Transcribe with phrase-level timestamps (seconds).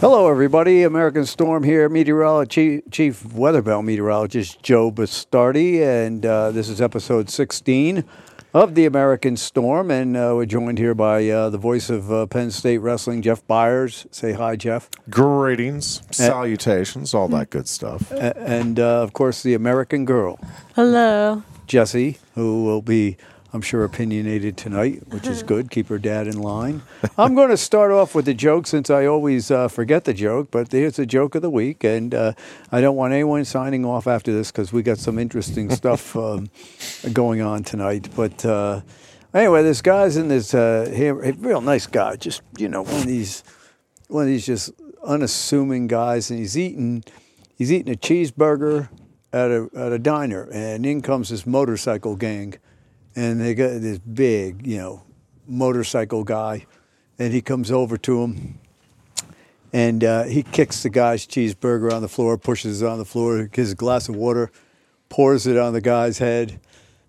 [0.00, 0.82] Hello, everybody.
[0.82, 6.80] American Storm here, meteorologist, Chief, Chief Weather Bell meteorologist Joe Bastardi, and uh, this is
[6.80, 8.04] episode 16
[8.54, 12.24] of the American Storm, and uh, we're joined here by uh, the voice of uh,
[12.26, 14.06] Penn State Wrestling, Jeff Byers.
[14.10, 14.88] Say hi, Jeff.
[15.10, 18.10] Greetings, salutations, all that good stuff.
[18.10, 20.40] A- and uh, of course, the American Girl,
[20.76, 21.42] Hello.
[21.66, 23.18] Jesse, who will be,
[23.52, 25.70] I'm sure, opinionated tonight, which is good.
[25.70, 26.82] Keep her dad in line.
[27.18, 30.50] I'm going to start off with a joke since I always uh, forget the joke,
[30.50, 31.82] but here's a joke of the week.
[31.82, 32.32] And uh,
[32.70, 36.48] I don't want anyone signing off after this because we got some interesting stuff um,
[37.12, 38.08] going on tonight.
[38.14, 38.82] But uh,
[39.34, 43.00] anyway, this guy's in this uh, here, a real nice guy, just, you know, one
[43.00, 43.42] of these,
[44.06, 44.70] one of these just
[45.04, 47.02] unassuming guys, and he's eating,
[47.56, 48.90] he's eating a cheeseburger
[49.32, 52.54] at a at a diner, and in comes this motorcycle gang,
[53.16, 55.02] and they got this big, you know,
[55.46, 56.66] motorcycle guy,
[57.18, 58.58] and he comes over to him,
[59.72, 63.44] and uh, he kicks the guy's cheeseburger on the floor, pushes it on the floor,
[63.46, 64.50] gives a glass of water,
[65.08, 66.60] pours it on the guy's head,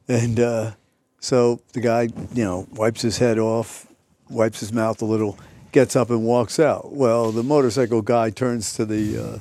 [0.07, 0.71] and uh,
[1.19, 3.87] so the guy, you know, wipes his head off,
[4.29, 5.37] wipes his mouth a little,
[5.71, 6.91] gets up and walks out.
[6.91, 9.39] Well, the motorcycle guy turns to the uh,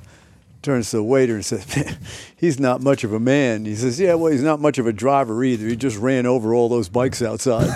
[0.63, 1.99] turns to the waiter and says, "Man,
[2.37, 4.93] he's not much of a man." He says, "Yeah, well, he's not much of a
[4.93, 5.67] driver either.
[5.67, 7.69] He just ran over all those bikes outside."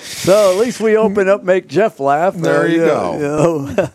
[0.00, 2.34] so at least we open up, make Jeff laugh.
[2.34, 3.12] There you yeah, go.
[3.14, 3.88] you know.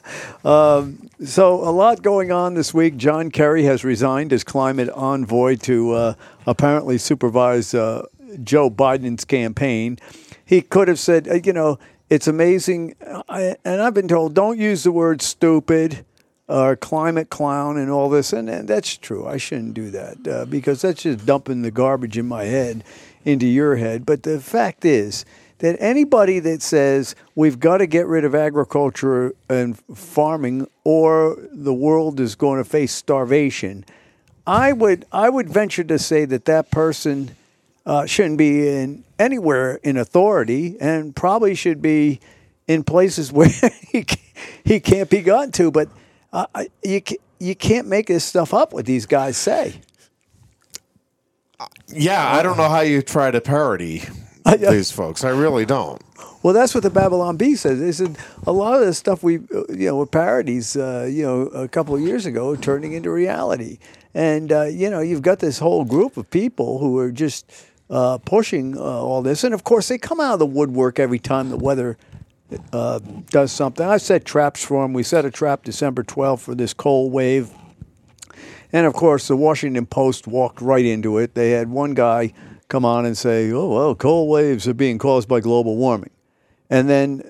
[0.79, 2.97] um, so a lot going on this week.
[2.97, 6.13] John Kerry has resigned as climate envoy to uh,
[6.47, 8.05] apparently supervise uh,
[8.43, 9.99] Joe Biden's campaign.
[10.43, 11.79] He could have said, uh, you know,
[12.11, 12.93] it's amazing,
[13.29, 16.05] I, and I've been told don't use the word stupid
[16.49, 19.25] or climate clown and all this, and, and that's true.
[19.25, 22.83] I shouldn't do that uh, because that's just dumping the garbage in my head
[23.23, 24.05] into your head.
[24.05, 25.23] But the fact is
[25.59, 31.73] that anybody that says we've got to get rid of agriculture and farming or the
[31.73, 33.85] world is going to face starvation,
[34.45, 37.37] I would I would venture to say that that person
[37.85, 42.19] uh, shouldn't be in anywhere in authority and probably should be
[42.67, 43.49] in places where
[43.91, 44.05] he,
[44.63, 45.71] he can't be gotten to.
[45.71, 45.89] But
[46.33, 46.45] uh,
[46.83, 47.01] you
[47.39, 48.73] you can't make this stuff up.
[48.73, 49.81] What these guys say.
[51.87, 54.03] Yeah, I don't know how you try to parody
[54.57, 55.23] these folks.
[55.23, 56.01] I really don't.
[56.43, 57.79] Well, that's what the Babylon Bee says.
[57.79, 58.17] They said
[58.47, 61.67] a lot of the stuff we, uh, you know, were parodies, uh, you know, a
[61.67, 63.77] couple of years ago, turning into reality.
[64.13, 67.51] And uh, you know, you've got this whole group of people who are just
[67.91, 71.19] uh, pushing uh, all this, and of course, they come out of the woodwork every
[71.19, 71.97] time the weather
[72.73, 73.85] uh, does something.
[73.85, 74.93] I set traps for them.
[74.93, 77.51] We set a trap December 12th for this cold wave.
[78.73, 81.35] And of course, the Washington Post walked right into it.
[81.35, 82.33] They had one guy
[82.69, 86.11] come on and say, "Oh well, cold waves are being caused by global warming,"
[86.71, 87.17] and then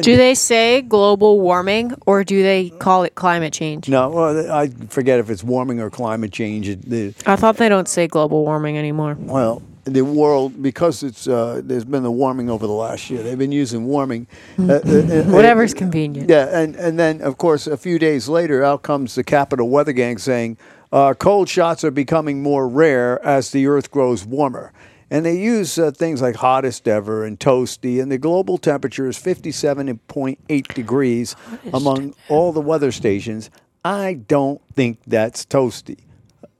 [0.00, 3.88] Do they say global warming or do they call it climate change?
[3.88, 6.68] no, well, I forget if it's warming or climate change.
[6.68, 9.16] It, the, I thought they don't say global warming anymore.
[9.20, 13.22] well, the world because it's uh, there's been the warming over the last year.
[13.22, 14.26] They've been using warming.
[14.58, 16.28] Uh, uh, uh, Whatever's convenient.
[16.28, 19.92] Yeah, and, and then, of course, a few days later, out comes the Capital Weather
[19.92, 20.58] Gang saying
[20.92, 24.72] uh, cold shots are becoming more rare as the Earth grows warmer.
[25.10, 29.16] And they use uh, things like hottest ever and toasty, and the global temperature is
[29.16, 31.34] 57.8 degrees
[31.72, 33.50] among all the weather stations.
[33.84, 36.00] I don't think that's toasty.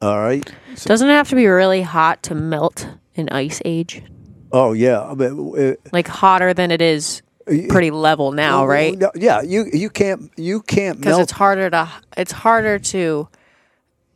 [0.01, 0.51] All right.
[0.77, 4.03] So, Doesn't it have to be really hot to melt an ice age?
[4.51, 7.21] oh yeah, but, uh, Like hotter than it is
[7.69, 8.97] pretty level now, right?
[8.97, 13.29] no, yeah, you you can't you can't Because it's harder to it's harder to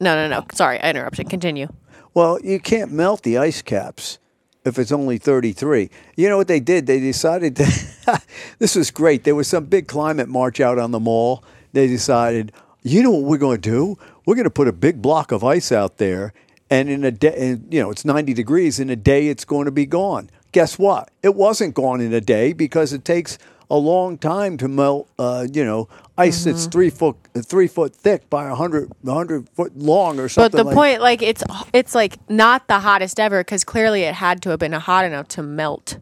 [0.00, 0.47] No, no, no.
[0.54, 1.28] Sorry, I interrupted.
[1.28, 1.69] Continue.
[2.14, 4.19] Well, you can't melt the ice caps
[4.65, 5.91] if it's only 33.
[6.17, 6.87] You know what they did?
[6.87, 8.23] They decided to,
[8.59, 9.25] this was great.
[9.25, 11.45] There was some big climate march out on the mall.
[11.73, 12.53] They decided,
[12.83, 13.99] you know what we're going to do?
[14.27, 16.33] We're going to put a big block of ice out there,
[16.71, 18.78] and in a day, you know, it's 90 degrees.
[18.78, 20.31] In a day, it's going to be gone.
[20.53, 21.11] Guess what?
[21.23, 23.39] It wasn't gone in a day because it takes
[23.72, 25.88] a long time to melt, uh, you know,
[26.19, 30.50] ice that's three foot three foot thick by a hundred hundred foot long or something.
[30.50, 31.43] But the like point, like, it's
[31.73, 35.26] it's like not the hottest ever because clearly it had to have been hot enough
[35.29, 35.99] to melt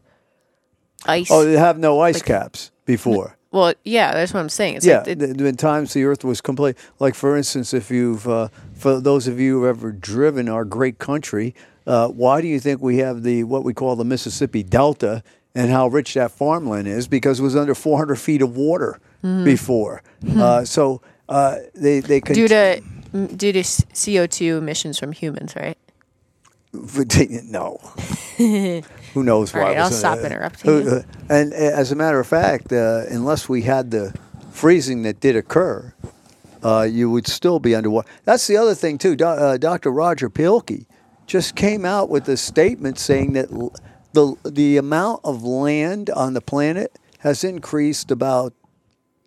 [1.05, 1.29] ice.
[1.31, 3.37] Oh, they have no ice caps before.
[3.51, 4.75] well, yeah, that's what I'm saying.
[4.75, 6.75] It's Yeah, like it, been times the Earth was complete.
[6.99, 10.65] Like for instance, if you've, uh, for those of you who have ever driven our
[10.65, 11.55] great country,
[11.87, 15.23] uh, why do you think we have the what we call the Mississippi Delta
[15.55, 17.07] and how rich that farmland is?
[17.07, 20.01] Because it was under 400 feet of water before.
[20.27, 22.81] Uh, so uh, they they could due to
[23.13, 25.77] mm, due to CO2 emissions from humans, right?
[26.73, 27.79] no.
[28.37, 29.59] who knows why?
[29.59, 33.03] All right, I'll stop uh, interrupting uh, and uh, as a matter of fact, uh,
[33.09, 34.13] unless we had the
[34.51, 35.93] freezing that did occur,
[36.63, 38.07] uh, you would still be underwater.
[38.25, 39.15] That's the other thing too.
[39.15, 39.91] Do, uh, Dr.
[39.91, 40.85] Roger Pielke
[41.27, 43.73] just came out with a statement saying that l-
[44.13, 48.53] the the amount of land on the planet has increased about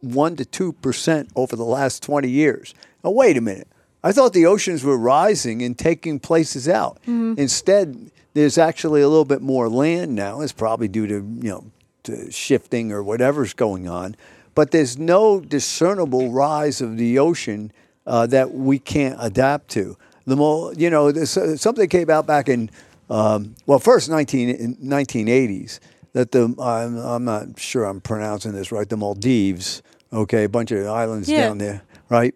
[0.00, 2.74] one to two percent over the last twenty years.
[3.02, 3.68] Now wait a minute.
[4.02, 6.98] I thought the oceans were rising and taking places out.
[7.06, 10.42] Instead, there's actually a little bit more land now.
[10.42, 11.64] It's probably due to you know
[12.04, 14.14] to shifting or whatever's going on.
[14.54, 17.72] But there's no discernible rise of the ocean
[18.06, 19.96] uh, that we can't adapt to.
[20.26, 22.70] The more you know, there's, uh, something came out back in
[23.10, 25.78] um, well, first 19, 1980s
[26.12, 28.88] that the I'm, I'm not sure I'm pronouncing this right.
[28.88, 31.48] The Maldives, okay, a bunch of islands Yeah.
[31.48, 32.34] down there, right?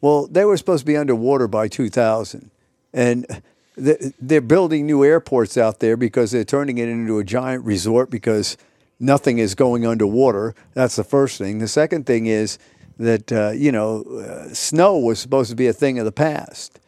[0.00, 2.50] Well, they were supposed to be underwater by 2000,
[2.92, 3.42] and
[3.76, 8.56] they're building new airports out there because they're turning it into a giant resort because
[8.98, 10.54] nothing is going underwater.
[10.74, 11.58] That's the first thing.
[11.58, 12.58] The second thing is
[12.98, 16.79] that uh, you know uh, snow was supposed to be a thing of the past.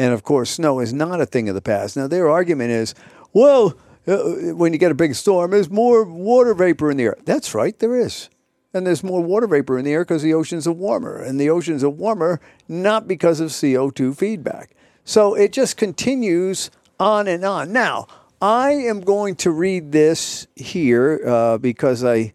[0.00, 1.94] And of course, snow is not a thing of the past.
[1.94, 2.94] Now, their argument is,
[3.34, 7.16] well, uh, when you get a big storm, there's more water vapor in the air.
[7.26, 8.30] That's right, there is.
[8.72, 11.18] And there's more water vapor in the air because the oceans are warmer.
[11.18, 14.74] And the oceans are warmer not because of CO2 feedback.
[15.04, 17.70] So it just continues on and on.
[17.70, 18.06] Now,
[18.40, 22.32] I am going to read this here uh, because I,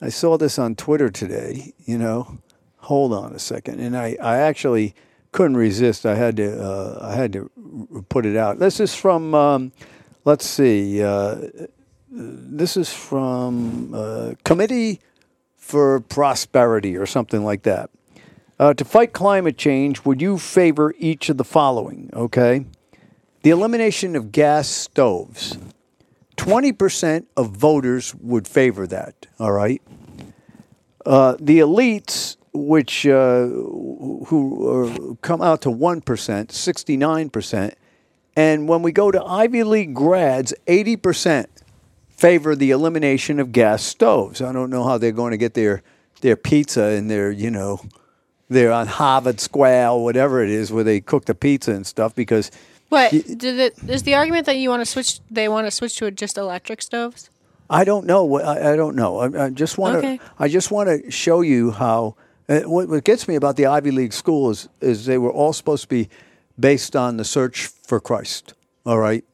[0.00, 2.38] I saw this on Twitter today, you know.
[2.78, 3.78] Hold on a second.
[3.78, 4.96] And I, I actually
[5.36, 6.06] couldn't resist.
[6.06, 7.50] I had to uh, I had to
[8.08, 8.58] put it out.
[8.58, 9.72] This is from um,
[10.24, 11.02] let's see.
[11.02, 11.48] Uh,
[12.10, 15.00] this is from uh, Committee
[15.58, 17.90] for Prosperity or something like that.
[18.58, 22.08] Uh, to fight climate change, would you favor each of the following?
[22.14, 22.64] Okay,
[23.42, 25.58] the elimination of gas stoves.
[26.36, 29.26] Twenty percent of voters would favor that.
[29.38, 29.82] All right.
[31.04, 37.74] Uh, the elites, which uh, who uh, come out to one percent, sixty-nine percent,
[38.34, 41.48] and when we go to Ivy League grads, eighty percent
[42.10, 44.40] favor the elimination of gas stoves.
[44.40, 45.82] I don't know how they're going to get their
[46.22, 47.80] their pizza and their you know
[48.48, 52.14] they're on Harvard Square or whatever it is where they cook the pizza and stuff
[52.14, 52.50] because
[52.88, 55.20] What it, is the argument that you want to switch?
[55.30, 57.28] They want to switch to just electric stoves.
[57.68, 58.38] I don't know.
[58.38, 59.18] I, I don't know.
[59.18, 59.98] I, I just want to.
[59.98, 60.20] Okay.
[60.38, 62.14] I just want to show you how.
[62.48, 65.82] Uh, what, what gets me about the Ivy League schools is they were all supposed
[65.82, 66.08] to be
[66.58, 68.54] based on the search for Christ.
[68.84, 69.24] All right,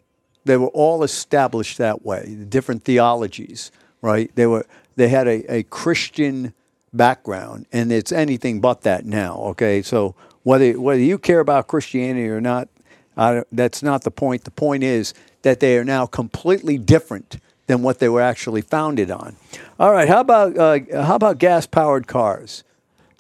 [0.45, 2.37] they were all established that way.
[2.49, 3.71] Different theologies.
[4.01, 4.35] Right.
[4.35, 4.67] They were.
[4.97, 6.55] They had a, a Christian
[6.93, 9.37] background, and it's anything but that now.
[9.53, 12.69] Okay, so whether whether you care about Christianity or not,
[13.53, 14.45] that's not the point.
[14.45, 17.39] The point is that they are now completely different
[17.69, 19.37] than what they were actually founded on.
[19.79, 22.65] All right, how about uh, how about gas powered cars?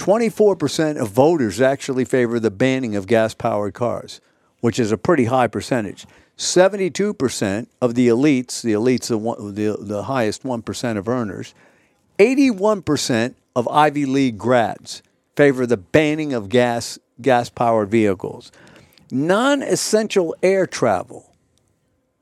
[0.02, 4.20] Twenty four percent of voters actually favor the banning of gas powered cars,
[4.58, 6.06] which is a pretty high percentage.
[6.36, 10.98] Seventy two percent of the elites, the elites the, one, the the highest one percent
[10.98, 11.54] of earners,
[12.18, 15.04] 81% of Ivy League grads
[15.36, 18.50] favor the banning of gas gas powered vehicles.
[19.12, 21.32] Non essential air travel,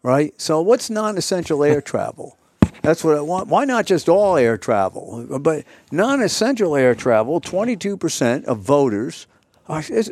[0.02, 0.38] right?
[0.38, 2.36] So, what's non essential air travel?
[2.82, 3.48] That's what I want.
[3.48, 5.26] Why not just all air travel?
[5.40, 9.26] But non essential air travel, 22% of voters.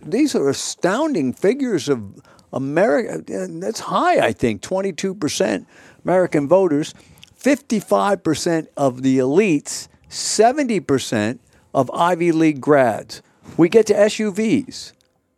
[0.05, 2.23] These are astounding figures of
[2.53, 3.23] America.
[3.27, 4.63] That's high, I think.
[4.63, 5.67] 22%
[6.05, 6.95] American voters,
[7.41, 11.39] 55% of the elites, 70%
[11.75, 13.23] of Ivy League grads.
[13.57, 14.93] We get to SUVs,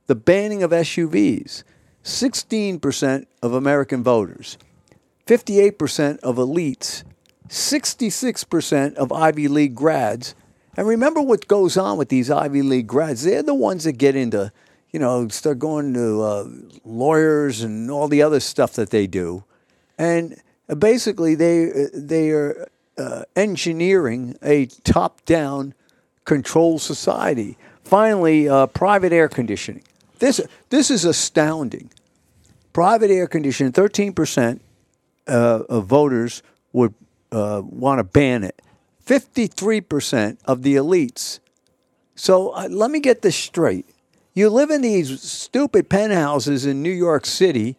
[0.07, 1.63] the banning of SUVs,
[2.05, 4.59] 16% of American voters.
[5.27, 7.05] 58% of elites,
[7.51, 10.37] 66% of Ivy League grads.
[10.77, 13.25] And remember what goes on with these Ivy League grads.
[13.25, 14.53] They're the ones that get into,
[14.93, 16.49] you know, start going to uh,
[16.85, 19.43] lawyers and all the other stuff that they do.
[19.99, 20.41] And
[20.79, 25.75] basically, they, they are uh, engineering a top down
[26.25, 27.59] control society.
[27.83, 29.83] Finally, uh, private air conditioning.
[30.21, 31.91] This, this is astounding.
[32.73, 34.61] Private air conditioning, 13%
[35.27, 35.31] uh,
[35.69, 36.95] of voters would
[37.33, 38.61] uh, want to ban it.
[39.07, 41.41] 53% of the elites.
[42.15, 43.87] So uh, let me get this straight.
[44.35, 47.77] You live in these stupid penthouses in New York City.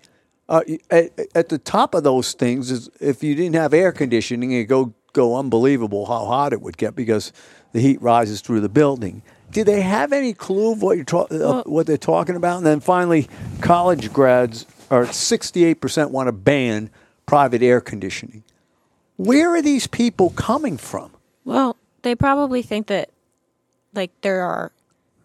[0.50, 4.52] Uh, at, at the top of those things, is if you didn't have air conditioning,
[4.52, 7.32] it go go unbelievable how hot it would get because
[7.72, 9.22] the heat rises through the building.
[9.52, 12.58] Do they have any clue of what you're ta- uh, what they're talking about?
[12.58, 13.28] And then finally,
[13.62, 16.90] college grads are 68% want to ban
[17.26, 18.44] private air conditioning.
[19.22, 21.12] Where are these people coming from?
[21.46, 23.12] Well, they probably think that
[23.94, 24.72] like there are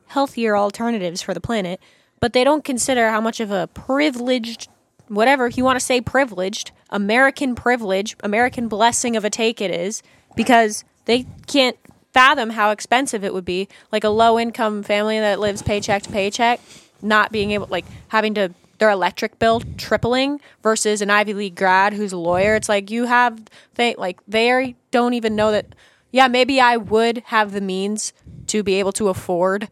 [0.09, 1.81] healthier alternatives for the planet,
[2.21, 4.69] but they don't consider how much of a privileged
[5.09, 10.03] whatever you want to say privileged, American privilege, American blessing of a take it is
[10.37, 11.79] because they can't
[12.13, 16.11] fathom how expensive it would be like a low income family that lives paycheck to
[16.11, 16.61] paycheck
[17.01, 21.93] not being able like having to their electric bill tripling versus an Ivy League grad
[21.93, 22.55] who's a lawyer.
[22.55, 23.41] It's like you have
[23.75, 25.75] they like they don't even know that.
[26.13, 28.13] Yeah, maybe I would have the means
[28.47, 29.69] to be able to afford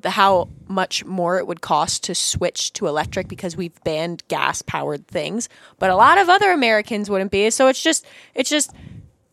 [0.00, 4.62] the how much more it would cost to switch to electric because we've banned gas
[4.62, 7.50] powered things, but a lot of other Americans wouldn't be.
[7.50, 8.72] So it's just it's just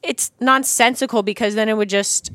[0.01, 2.31] it's nonsensical because then it would just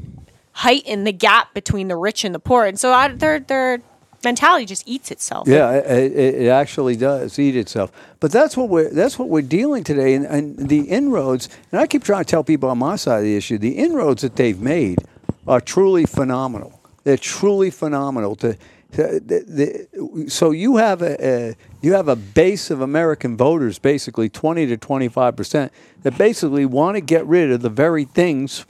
[0.53, 2.67] heighten the gap between the rich and the poor.
[2.67, 3.81] And so I, they're they're
[4.25, 5.49] mentality just eats itself.
[5.49, 7.91] Yeah, it, it, actually does eat itself.
[8.21, 11.49] But that's what we're that's what we're dealing today, and, and the inroads.
[11.73, 14.23] And I keep trying to tell people on my side of the issue, the inroads
[14.23, 14.99] that they've made
[15.47, 16.81] are truly phenomenal.
[17.05, 18.37] They're truly phenomenal.
[18.37, 18.57] To,
[18.93, 23.79] to the, the, so you have a, a you have a base of American voters,
[23.79, 25.73] basically twenty to twenty five percent,
[26.03, 28.67] that basically want to get rid of the very things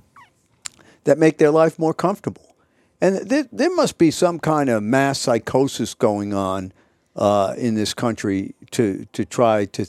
[1.04, 2.49] that make their life more comfortable.
[3.00, 6.72] And there, there must be some kind of mass psychosis going on
[7.16, 9.86] uh, in this country to to try to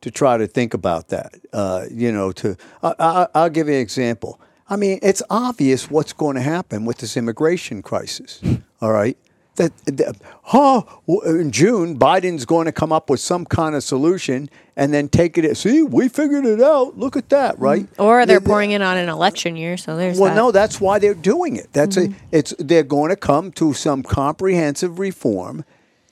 [0.00, 1.34] to try to think about that.
[1.52, 4.40] Uh, you know, to I, will give you an example.
[4.68, 8.40] I mean, it's obvious what's going to happen with this immigration crisis.
[8.80, 9.18] All right,
[9.56, 10.16] that, that
[10.52, 15.08] oh, in June, Biden's going to come up with some kind of solution and then
[15.08, 15.56] take it.
[15.56, 16.98] See, we figured it out.
[16.98, 17.86] Look at that, right?
[17.98, 20.18] Or they're pouring it on an election year, so there's.
[20.18, 20.36] Well, that.
[20.36, 21.72] no, that's why they're doing it.
[21.72, 22.12] That's mm-hmm.
[22.12, 22.38] a.
[22.38, 25.64] It's they're going to come to some comprehensive reform.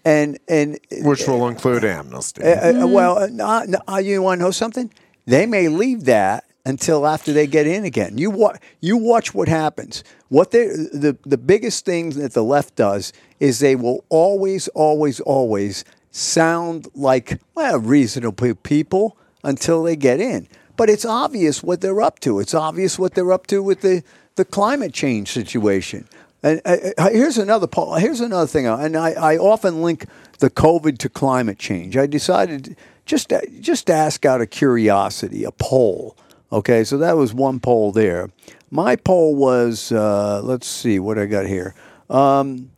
[0.05, 2.43] And, and which will include amnesty.
[2.43, 2.93] Uh, uh mm-hmm.
[2.93, 4.91] Well, uh, uh, you want to know something?
[5.27, 8.19] They may leave that until after they get in again.
[8.19, 8.61] You watch.
[8.81, 10.05] You watch what happens.
[10.29, 15.19] What they the the biggest thing that the left does is they will always, always,
[15.21, 20.47] always sound like well reasonable people until they get in.
[20.77, 22.39] But it's obvious what they're up to.
[22.39, 24.03] It's obvious what they're up to with the
[24.37, 26.07] the climate change situation.
[26.43, 27.67] And uh, uh here's another
[27.99, 30.07] here's another thing, and I, I often link
[30.39, 31.97] the COVID to climate change.
[31.97, 36.15] I decided just just ask out of curiosity a poll.
[36.51, 38.31] Okay, so that was one poll there.
[38.71, 41.75] My poll was, uh, let's see what I got here.
[42.09, 42.71] Um,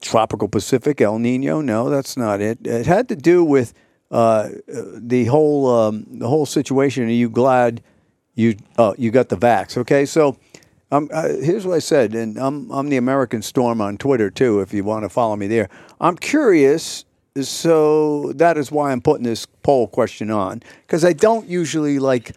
[0.00, 1.60] tropical Pacific, El Nino.
[1.60, 2.66] No, that's not it.
[2.66, 3.74] It had to do with
[4.10, 7.04] uh, the whole um, the whole situation.
[7.04, 7.82] Are you glad
[8.34, 9.76] you uh, you got the vax?
[9.76, 10.36] Okay, so
[10.90, 14.60] um, uh, here's what I said, and I'm I'm the American Storm on Twitter too.
[14.60, 15.68] If you want to follow me there,
[16.00, 17.04] I'm curious.
[17.48, 22.32] So that is why I'm putting this poll question on because I don't usually like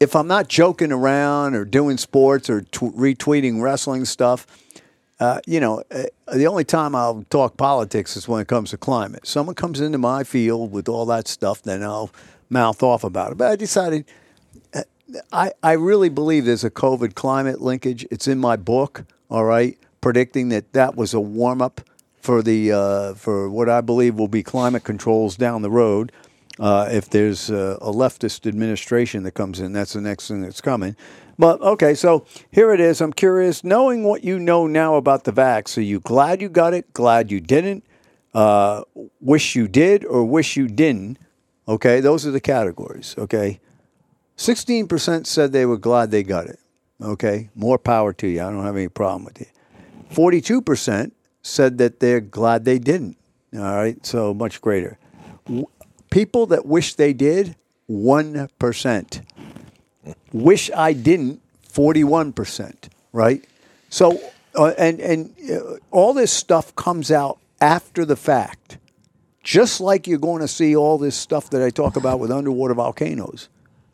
[0.00, 4.46] if I'm not joking around or doing sports or t- retweeting wrestling stuff,
[5.20, 8.78] uh, you know, uh, the only time I'll talk politics is when it comes to
[8.78, 9.26] climate.
[9.26, 12.10] Someone comes into my field with all that stuff, then I'll
[12.48, 13.38] mouth off about it.
[13.38, 14.06] But I decided
[14.72, 14.82] uh,
[15.30, 18.06] I, I really believe there's a COVID climate linkage.
[18.10, 21.82] It's in my book, all right, predicting that that was a warm up
[22.20, 26.12] for the uh, for what I believe will be climate controls down the road
[26.58, 29.72] uh, if there's a, a, leftist administration that comes in.
[29.72, 30.94] That's the next thing that's coming.
[31.38, 33.00] But okay, so here it is.
[33.00, 36.74] I'm curious, knowing what you know now about the vax, are you glad you got
[36.74, 36.92] it?
[36.92, 37.84] Glad you didn't?
[38.34, 38.82] Uh,
[39.20, 41.18] wish you did or wish you didn't?
[41.66, 43.14] Okay, those are the categories.
[43.16, 43.58] Okay,
[44.36, 46.58] 16% said they were glad they got it.
[47.00, 48.42] Okay, more power to you.
[48.42, 49.48] I don't have any problem with it.
[50.12, 53.16] 42% said that they're glad they didn't.
[53.54, 54.98] All right, so much greater.
[56.10, 57.56] People that wish they did,
[57.90, 59.22] 1%.
[60.32, 61.40] Wish I didn't,
[61.72, 62.74] 41%,
[63.12, 63.44] right?
[63.88, 64.20] So,
[64.56, 68.78] uh, and, and uh, all this stuff comes out after the fact,
[69.42, 72.74] just like you're going to see all this stuff that I talk about with underwater
[72.74, 73.48] volcanoes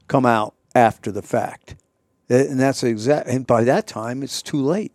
[0.09, 1.77] come out after the fact.
[2.29, 3.29] And that's exact.
[3.29, 4.93] And by that time, it's too late.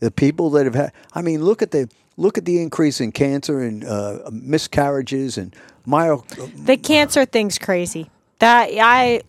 [0.00, 3.12] The people that have had, I mean, look at the look at the increase in
[3.12, 5.54] cancer and uh, miscarriages and
[5.86, 6.24] myo.
[6.56, 8.10] The cancer thing's crazy.
[8.38, 9.22] That I,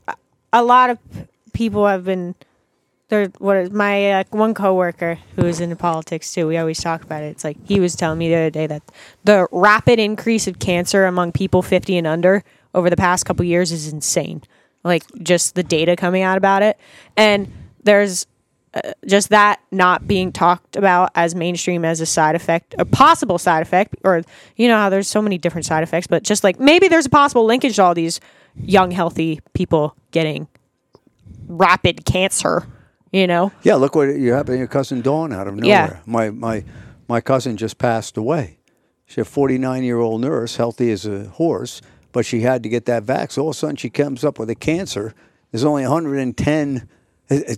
[0.51, 0.99] a lot of
[1.53, 2.35] people have been.
[3.09, 6.45] There, what my uh, one coworker who is into politics too?
[6.45, 7.27] We always talk about it.
[7.27, 8.83] It's like he was telling me the other day that
[9.23, 12.43] the rapid increase of cancer among people 50 and under
[12.73, 14.43] over the past couple years is insane.
[14.83, 16.77] Like just the data coming out about it,
[17.15, 17.49] and
[17.81, 18.27] there's
[18.83, 23.37] uh, just that not being talked about as mainstream as a side effect, a possible
[23.37, 24.21] side effect, or
[24.55, 27.09] you know how there's so many different side effects, but just like maybe there's a
[27.09, 28.19] possible linkage to all these
[28.55, 30.47] young, healthy people getting
[31.47, 32.67] rapid cancer.
[33.11, 35.67] You know, Yeah, look what you happened to your cousin Dawn out of nowhere.
[35.69, 35.99] Yeah.
[36.05, 36.63] My my
[37.07, 38.59] my cousin just passed away.
[39.05, 41.81] She's a 49 year old nurse, healthy as a horse,
[42.11, 43.37] but she had to get that vax.
[43.37, 45.13] All of a sudden, she comes up with a cancer.
[45.51, 46.89] There's only 110.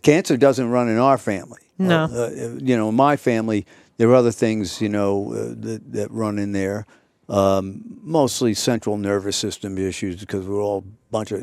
[0.04, 1.60] Cancer doesn't run in our family.
[1.78, 2.04] No.
[2.06, 3.66] Uh, uh, you know, in my family,
[3.98, 6.86] there are other things, you know, uh, that, that run in there.
[7.28, 11.42] Um, mostly central nervous system issues because we're all a bunch of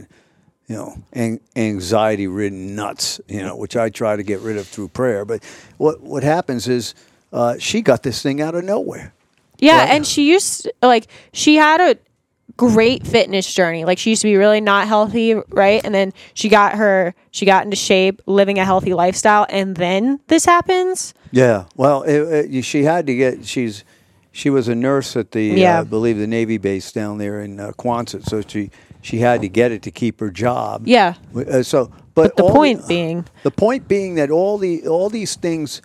[0.68, 4.66] you know, an- anxiety ridden nuts, you know, which I try to get rid of
[4.66, 5.25] through prayer.
[5.25, 5.45] But
[5.76, 6.95] what what happens is
[7.33, 9.12] uh, she got this thing out of nowhere.
[9.61, 9.90] Yeah, Right.
[9.90, 11.97] and she used like she had a
[12.57, 13.85] great fitness journey.
[13.85, 15.81] Like she used to be really not healthy, right?
[15.85, 20.21] And then she got her she got into shape, living a healthy lifestyle, and then
[20.29, 21.15] this happens.
[21.31, 21.67] Yeah.
[21.77, 23.47] Well, it, it, she had to get.
[23.47, 23.85] She's
[24.33, 25.79] she was a nurse at the Yeah.
[25.79, 28.71] uh, I believe the Navy base down there in uh, Quonset, so she
[29.03, 30.83] she had to get it to keep her job.
[30.87, 31.15] Yeah.
[31.35, 35.37] Uh, so, but, But the point being the point being that all the all these
[35.37, 35.81] things,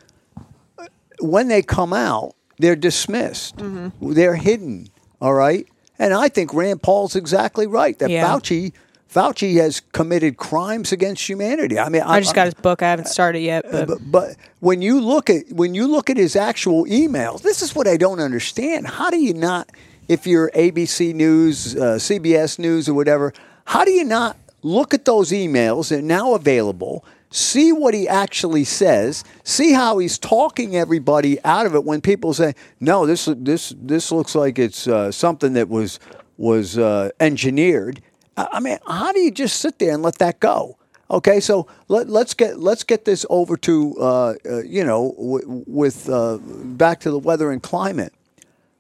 [0.78, 0.88] uh,
[1.20, 3.58] when they come out, they're dismissed.
[3.58, 4.14] Mm-hmm.
[4.14, 4.90] They're hidden.
[5.22, 5.68] All right,
[6.02, 8.26] and I think Rand Paul's exactly right that Yeah.
[8.28, 8.74] Fauci
[9.14, 11.78] Fauci has committed crimes against humanity.
[11.78, 12.82] I mean, I just got his book.
[12.82, 16.18] I haven't started yet, but but, but when you look at when you look at
[16.18, 18.88] his actual emails, this is what I don't understand.
[18.88, 19.70] How do you not,
[20.08, 23.34] if you're ABC News, uh, CBS News, or whatever,
[23.66, 25.90] how do you not look at those emails?
[25.90, 27.04] They're now available.
[27.32, 29.24] See what he actually says.
[29.46, 31.86] See how he's talking everybody out of it.
[31.86, 35.98] When people say, "No, this this this looks like it's uh, something that was
[36.38, 38.02] was uh, engineered."
[38.36, 40.78] I mean, how do you just sit there and let that go?
[41.10, 45.64] Okay, so let, let's get let's get this over to uh, uh, you know w-
[45.68, 48.14] with uh, back to the weather and climate.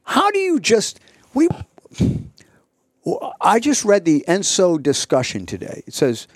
[0.04, 1.00] How do you just
[1.34, 1.50] we?
[3.42, 5.84] I just read the ENSO discussion today.
[5.88, 6.28] It says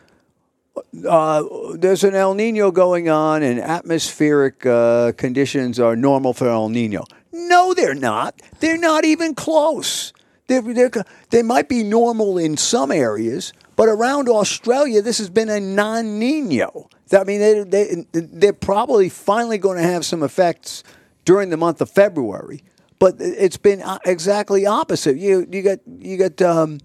[1.08, 1.44] uh,
[1.76, 7.06] there's an El Nino going on, and atmospheric uh, conditions are normal for El Nino.
[7.32, 8.42] No, they're not.
[8.60, 10.14] They're not even close.
[10.48, 10.92] They're, they're,
[11.30, 16.20] they might be normal in some areas, but around Australia, this has been a non
[16.20, 16.90] Nino.
[17.12, 20.84] I mean, they, they, they're probably finally going to have some effects
[21.24, 22.64] during the month of February,
[23.00, 25.18] but it's been uh, exactly opposite.
[25.18, 26.80] You, you got, you got, um,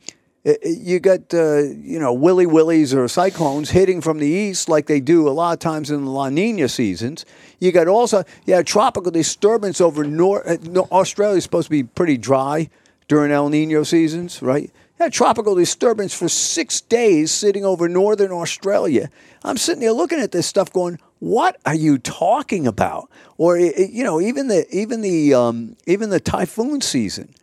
[0.45, 5.01] you got uh, you know willy willies or cyclones hitting from the east like they
[5.01, 7.27] do a lot of times in the La Nina seasons.
[7.59, 12.17] You got also yeah tropical disturbance over North uh, Australia is supposed to be pretty
[12.17, 12.71] dry
[13.09, 14.71] during El Nino seasons, right?
[14.99, 19.09] Yeah, tropical disturbance for six days sitting over northern Australia.
[19.43, 24.05] I'm sitting there looking at this stuff, going, "What are you talking about?" Or you
[24.05, 27.35] know, even the even the um, even the typhoon season.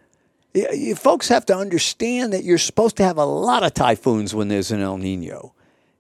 [0.54, 4.48] You folks have to understand that you're supposed to have a lot of typhoons when
[4.48, 5.54] there's an El Nino,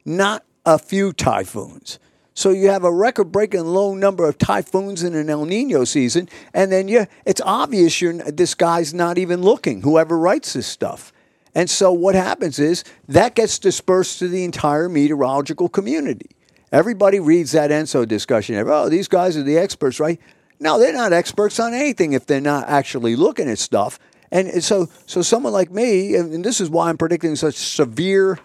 [0.05, 1.99] not a few typhoons.
[2.33, 6.71] So you have a record-breaking low number of typhoons in an El Nino season, and
[6.71, 9.81] then you it's obvious you're this guy's not even looking.
[9.81, 11.11] Whoever writes this stuff,
[11.55, 16.29] and so what happens is that gets dispersed to the entire meteorological community.
[16.71, 18.55] Everybody reads that ENSO discussion.
[18.67, 20.19] Oh, these guys are the experts, right?
[20.59, 23.99] No, they're not experts on anything if they're not actually looking at stuff.
[24.31, 28.39] And so, so someone like me, and this is why I'm predicting such severe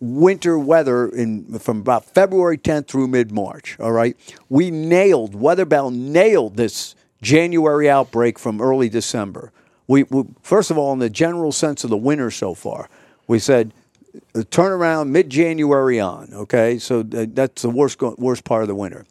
[0.00, 3.78] winter weather in from about February 10th through mid March.
[3.80, 4.16] All right,
[4.48, 9.50] we nailed Weather Bell nailed this January outbreak from early December.
[9.86, 12.88] We, we first of all, in the general sense of the winter so far,
[13.26, 13.72] we said
[14.34, 16.32] uh, turn around mid January on.
[16.32, 19.04] Okay, so th- that's the worst worst part of the winter.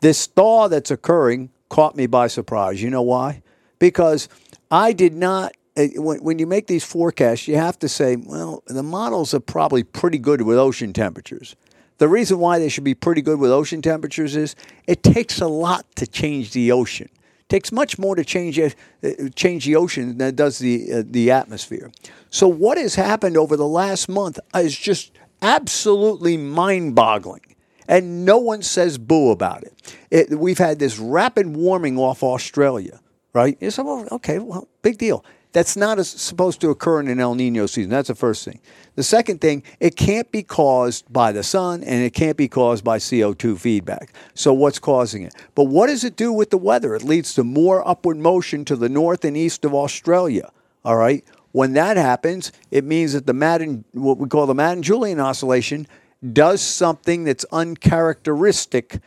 [0.00, 2.82] This thaw that's occurring caught me by surprise.
[2.82, 3.42] You know why?
[3.78, 4.28] Because
[4.70, 5.52] I did not.
[5.76, 9.82] uh, When, you make these forecasts, you have to say, well, the models are probably
[9.82, 11.56] pretty good with ocean temperatures.
[11.98, 14.54] The reason why they should be pretty good with ocean temperatures is
[14.86, 17.08] it takes a lot to change the ocean.
[17.40, 18.70] It takes much more to change uh,
[19.34, 21.90] change the ocean than it does the uh, the atmosphere.
[22.28, 27.54] So what has happened over the last month is just absolutely mind-boggling
[27.88, 29.96] and no one says boo about it.
[30.10, 30.38] it.
[30.38, 33.00] We've had this rapid warming off Australia,
[33.36, 33.58] right?
[33.60, 35.22] You say, well, okay, well, big deal.
[35.52, 37.90] That's not supposed to occur in an El Nino season.
[37.90, 38.60] That's the first thing.
[38.94, 42.82] The second thing, it can't be caused by the sun and it can't be caused
[42.82, 44.14] by CO2 feedback.
[44.34, 45.34] So, what's causing it?
[45.54, 46.94] But what does it do with the weather?
[46.94, 50.50] It leads to more upward motion to the north and east of Australia,
[50.82, 51.22] all right?
[51.52, 55.86] When that happens, it means that the Madden, what we call the Madden Julian oscillation,
[56.32, 58.98] does something that's uncharacteristic.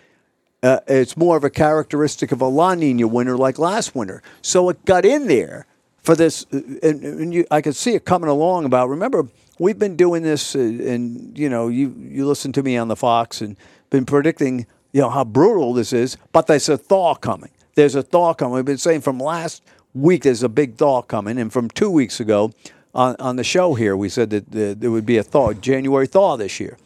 [0.61, 4.21] Uh, it's more of a characteristic of a La Nina winter like last winter.
[4.41, 5.65] So it got in there,
[6.09, 8.65] for this, uh, and, and you, I could see it coming along.
[8.65, 12.77] About remember, we've been doing this, uh, and you know, you you listen to me
[12.77, 13.55] on the Fox and
[13.89, 16.17] been predicting, you know, how brutal this is.
[16.31, 17.51] But there's a thaw coming.
[17.75, 18.55] There's a thaw coming.
[18.55, 22.19] We've been saying from last week there's a big thaw coming, and from two weeks
[22.19, 22.51] ago
[22.93, 26.07] on on the show here we said that the, there would be a thaw, January
[26.07, 26.77] thaw this year.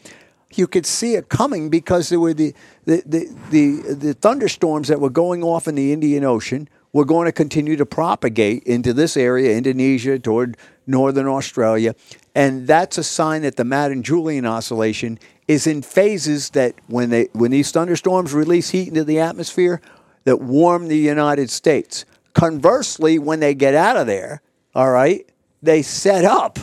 [0.55, 2.53] You could see it coming because there were the
[2.85, 7.25] the, the, the, the thunderstorms that were going off in the Indian Ocean were going
[7.25, 11.95] to continue to propagate into this area, Indonesia, toward northern Australia.
[12.35, 17.29] And that's a sign that the Madden Julian oscillation is in phases that when they
[17.33, 19.81] when these thunderstorms release heat into the atmosphere
[20.23, 22.05] that warm the United States.
[22.33, 24.41] Conversely, when they get out of there,
[24.73, 25.27] all right,
[25.61, 26.59] they set up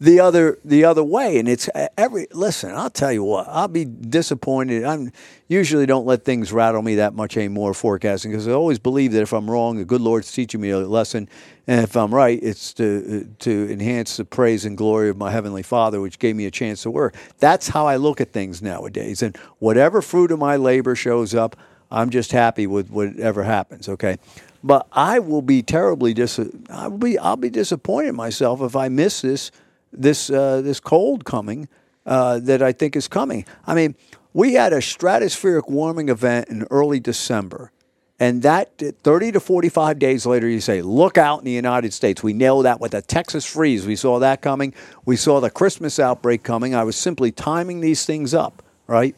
[0.00, 1.38] the other the other way.
[1.38, 4.84] And it's every listen i'll tell you what i'll be disappointed.
[4.84, 5.12] I'm
[5.48, 9.22] usually don't let things rattle me that much anymore forecasting because i always believe that
[9.22, 11.28] if i'm wrong the good lord's teaching me a lesson.
[11.66, 15.62] And if i'm right it's to to enhance the praise and glory of my heavenly
[15.62, 17.14] father which gave me a chance to work.
[17.38, 19.22] That's how i look at things nowadays.
[19.22, 21.56] And whatever fruit of my labor shows up
[21.90, 24.18] i'm just happy with whatever happens okay?
[24.64, 26.40] But I will be terribly dis.
[26.70, 29.50] I'll be I'll be disappointed in myself if I miss this
[29.96, 31.68] this uh, this cold coming
[32.06, 33.44] uh, that I think is coming.
[33.66, 33.94] I mean,
[34.32, 37.70] we had a stratospheric warming event in early December.
[38.20, 42.22] And that 30 to 45 days later, you say, look out in the United States.
[42.22, 43.86] We nailed that with the Texas freeze.
[43.86, 44.72] We saw that coming.
[45.04, 46.74] We saw the Christmas outbreak coming.
[46.74, 49.16] I was simply timing these things up, right?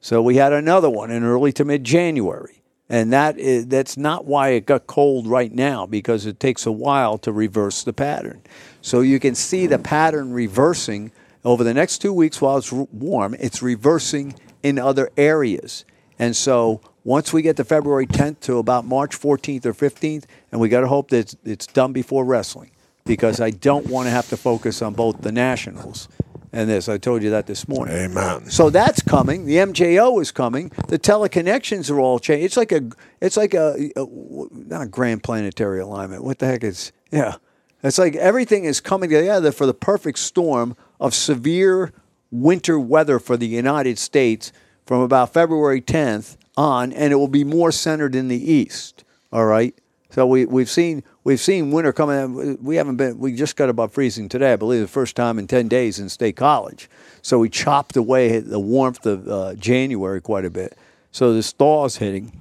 [0.00, 2.62] So we had another one in early to mid January.
[2.88, 6.72] And that is, that's not why it got cold right now, because it takes a
[6.72, 8.42] while to reverse the pattern.
[8.80, 11.10] So you can see the pattern reversing
[11.44, 13.34] over the next two weeks while it's warm.
[13.40, 15.84] It's reversing in other areas.
[16.18, 20.60] And so once we get to February 10th to about March 14th or 15th, and
[20.60, 22.70] we got to hope that it's done before wrestling,
[23.04, 26.08] because I don't want to have to focus on both the Nationals
[26.56, 26.88] and this.
[26.88, 27.94] I told you that this morning.
[27.94, 28.48] Amen.
[28.48, 29.44] So that's coming.
[29.44, 30.72] The MJO is coming.
[30.88, 32.44] The teleconnections are all changed.
[32.44, 32.88] It's like a,
[33.20, 34.06] it's like a, a
[34.50, 36.24] not a grand planetary alignment.
[36.24, 36.92] What the heck is?
[37.12, 37.36] Yeah,
[37.82, 41.92] it's like everything is coming together for the perfect storm of severe
[42.30, 44.50] winter weather for the United States
[44.86, 49.04] from about February 10th on, and it will be more centered in the east.
[49.30, 49.78] All right.
[50.16, 52.56] So we we've seen we've seen winter coming.
[52.64, 53.18] We haven't been.
[53.18, 54.54] We just got above freezing today.
[54.54, 56.88] I believe the first time in ten days in State College.
[57.20, 60.74] So we chopped away the warmth of uh, January quite a bit.
[61.12, 62.32] So this thaw's hitting,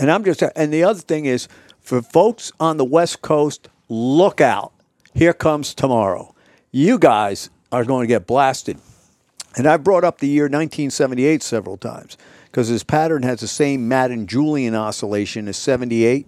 [0.00, 0.42] and I'm just.
[0.56, 1.46] And the other thing is
[1.78, 4.72] for folks on the West Coast, look out.
[5.12, 6.34] Here comes tomorrow.
[6.70, 8.78] You guys are going to get blasted.
[9.58, 13.88] And I've brought up the year 1978 several times because this pattern has the same
[13.88, 16.26] Madden Julian oscillation as 78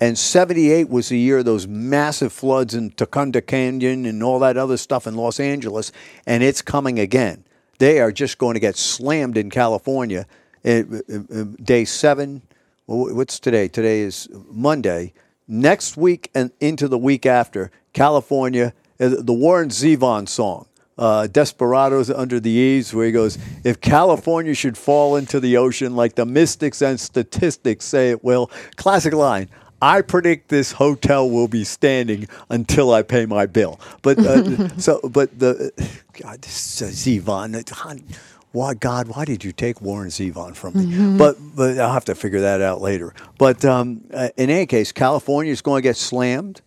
[0.00, 4.56] and 78 was the year of those massive floods in Tujunga Canyon and all that
[4.56, 5.92] other stuff in Los Angeles,
[6.26, 7.44] and it's coming again.
[7.78, 10.26] They are just going to get slammed in California.
[10.62, 12.42] Day seven,
[12.86, 13.68] what's today?
[13.68, 15.12] Today is Monday.
[15.46, 20.66] Next week and into the week after, California, uh, the Warren Zevon song.
[20.96, 25.96] Uh, Desperados Under the Eaves, where he goes, If California should fall into the ocean
[25.96, 29.48] like the mystics and statistics say it will, classic line,
[29.84, 33.78] I predict this hotel will be standing until I pay my bill.
[34.00, 35.72] But uh, so, but the
[36.14, 38.16] God, this is Zevon.
[38.52, 39.08] Why God?
[39.08, 40.86] Why did you take Warren Zevon from me?
[40.86, 41.18] Mm-hmm.
[41.18, 43.12] But but I'll have to figure that out later.
[43.36, 46.62] But um, uh, in any case, California is going to get slammed,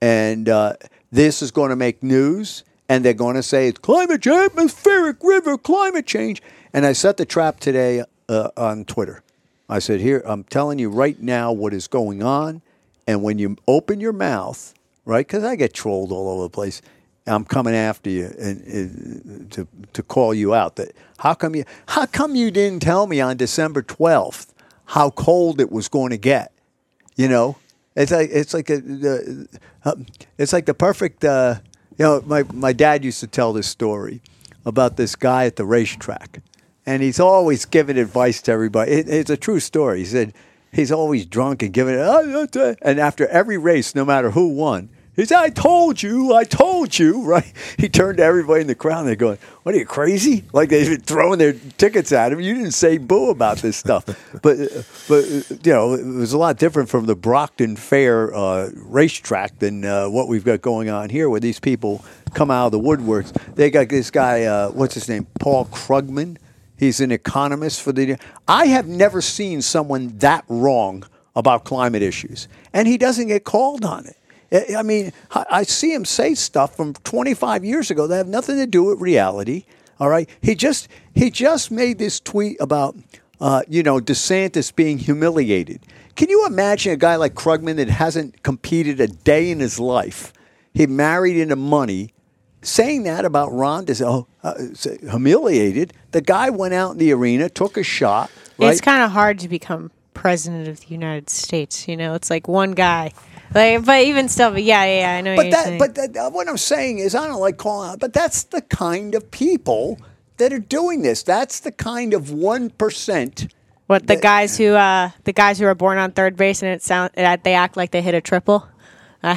[0.00, 0.74] and uh,
[1.10, 2.62] this is going to make news.
[2.88, 6.42] And they're going to say it's climate change, atmospheric river, climate change.
[6.72, 9.22] And I set the trap today uh, on Twitter.
[9.70, 12.60] I said, Here, I'm telling you right now what is going on.
[13.06, 16.82] And when you open your mouth, right, because I get trolled all over the place,
[17.26, 20.76] I'm coming after you and, and, to, to call you out.
[20.76, 24.48] That how come you how come you didn't tell me on December 12th
[24.86, 26.52] how cold it was going to get?
[27.16, 27.56] You know,
[27.94, 29.48] it's like it's like a, the,
[29.84, 29.94] uh,
[30.38, 31.24] it's like the perfect.
[31.24, 31.56] Uh,
[31.98, 34.22] you know, my my dad used to tell this story
[34.64, 36.42] about this guy at the racetrack
[36.86, 38.92] and he's always giving advice to everybody.
[38.92, 40.00] It, it's a true story.
[40.00, 40.32] He said
[40.72, 44.88] he's always drunk and giving it, oh, and after every race, no matter who won,
[45.16, 47.52] he said, "I told you, I told you." Right?
[47.78, 49.00] He turned to everybody in the crowd.
[49.00, 52.40] and They're going, "What are you crazy?" Like they've been throwing their tickets at him.
[52.40, 54.06] You didn't say boo about this stuff,
[54.42, 54.56] but
[55.08, 55.26] but
[55.64, 60.08] you know it was a lot different from the Brockton Fair uh, racetrack than uh,
[60.08, 63.32] what we've got going on here, where these people come out of the woodworks.
[63.54, 66.38] They got this guy, uh, what's his name, Paul Krugman
[66.80, 68.16] He's an economist for the.
[68.48, 71.04] I have never seen someone that wrong
[71.36, 74.74] about climate issues, and he doesn't get called on it.
[74.74, 78.56] I- mean, I I see him say stuff from 25 years ago that have nothing
[78.56, 79.64] to do with reality.
[80.00, 82.96] All right, he just he just made this tweet about
[83.42, 85.82] uh, you know DeSantis being humiliated.
[86.16, 90.32] Can you imagine a guy like Krugman that hasn't competed a day in his life?
[90.72, 92.14] He married into money
[92.62, 95.92] saying that about Ron DeSantis, oh, uh, humiliated.
[96.12, 98.30] The guy went out in the arena, took a shot.
[98.58, 98.70] Right?
[98.70, 101.88] It's kind of hard to become president of the United States.
[101.88, 103.12] You know, it's like one guy.
[103.54, 105.36] Like, but even still, but yeah, yeah, yeah I know.
[105.36, 105.78] but that, saying.
[105.78, 108.60] but that, uh, what I'm saying is, I don't like calling out, but that's the
[108.60, 109.98] kind of people
[110.36, 111.22] that are doing this.
[111.22, 113.52] That's the kind of one percent.
[113.86, 116.70] what the that- guys who uh the guys who are born on third base and
[116.72, 118.68] it sound they act like they hit a triple.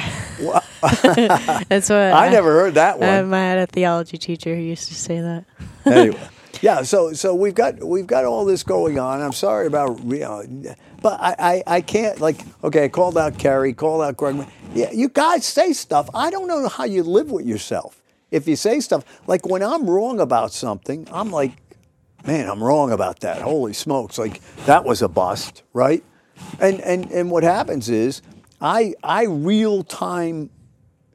[1.68, 3.08] That's what I never heard that one.
[3.08, 5.44] Um, I had a theology teacher who used to say that.
[5.84, 6.18] anyway,
[6.62, 6.82] yeah.
[6.82, 9.20] So so we've got we've got all this going on.
[9.20, 10.42] I'm sorry about you know,
[11.02, 12.84] but I, I I can't like okay.
[12.84, 14.46] I called out Kerry, called out Greg.
[14.72, 16.08] Yeah, you guys say stuff.
[16.14, 18.02] I don't know how you live with yourself.
[18.30, 21.52] If you say stuff like when I'm wrong about something, I'm like,
[22.26, 23.42] man, I'm wrong about that.
[23.42, 24.16] Holy smokes!
[24.16, 26.02] Like that was a bust, right?
[26.58, 28.22] And and and what happens is
[28.60, 30.50] I I real time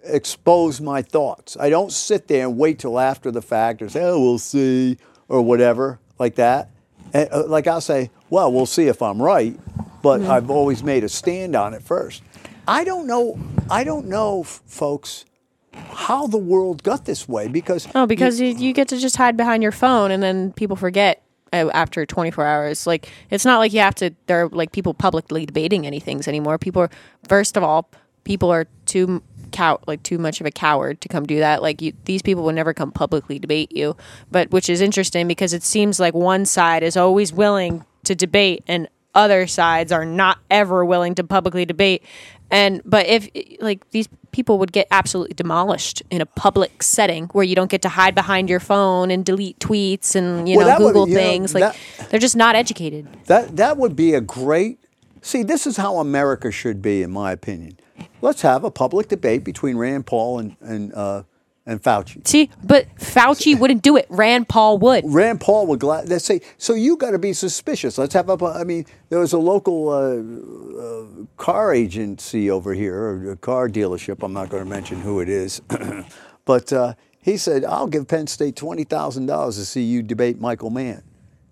[0.04, 1.58] expose my thoughts.
[1.60, 4.98] I don't sit there and wait till after the fact or say, "Oh, we'll see,"
[5.28, 6.70] or whatever like that.
[7.14, 9.58] And, uh, like I'll say, "Well, we'll see if I'm right,"
[10.02, 12.22] but I've always made a stand on it first.
[12.68, 13.40] I don't know.
[13.70, 15.26] I don't know, f- folks,
[15.74, 19.36] how the world got this way because Oh, because you, you get to just hide
[19.38, 22.86] behind your phone and then people forget Uh, after 24 hours.
[22.86, 24.14] Like it's not like you have to.
[24.28, 26.58] There are like people publicly debating any things anymore.
[26.58, 26.90] People are
[27.28, 27.90] first of all,
[28.24, 31.62] people are too cow like too much of a coward to come do that.
[31.62, 33.98] Like you, these people will never come publicly debate you.
[34.32, 38.64] But which is interesting because it seems like one side is always willing to debate
[38.68, 42.04] and other sides are not ever willing to publicly debate.
[42.52, 47.44] And but if like these people would get absolutely demolished in a public setting where
[47.44, 50.72] you don't get to hide behind your phone and delete tweets and you Well, know
[50.74, 51.62] that would- Google you know, things, like
[51.98, 53.08] that- they're just not educated.
[53.26, 54.80] That that would be a great.
[55.22, 57.78] See, this is how America should be, in my opinion.
[58.22, 61.24] Let's have a public debate between Rand Paul and and uh,
[61.70, 62.28] and Fauci.
[62.28, 64.08] See, but Fauci wouldn't do it.
[64.10, 65.04] Rand Paul would.
[65.06, 66.08] Rand Paul would glad.
[66.08, 66.74] They say so.
[66.74, 67.98] You got to be suspicious.
[67.98, 68.46] Let's have a.
[68.46, 73.70] I mean, there was a local uh, uh, car agency over here, or a car
[73.70, 74.24] dealership.
[74.24, 75.62] I'm not going to mention who it is,
[76.46, 80.42] but uh, he said, "I'll give Penn State twenty thousand dollars to see you debate
[80.42, 81.04] Michael Mann,"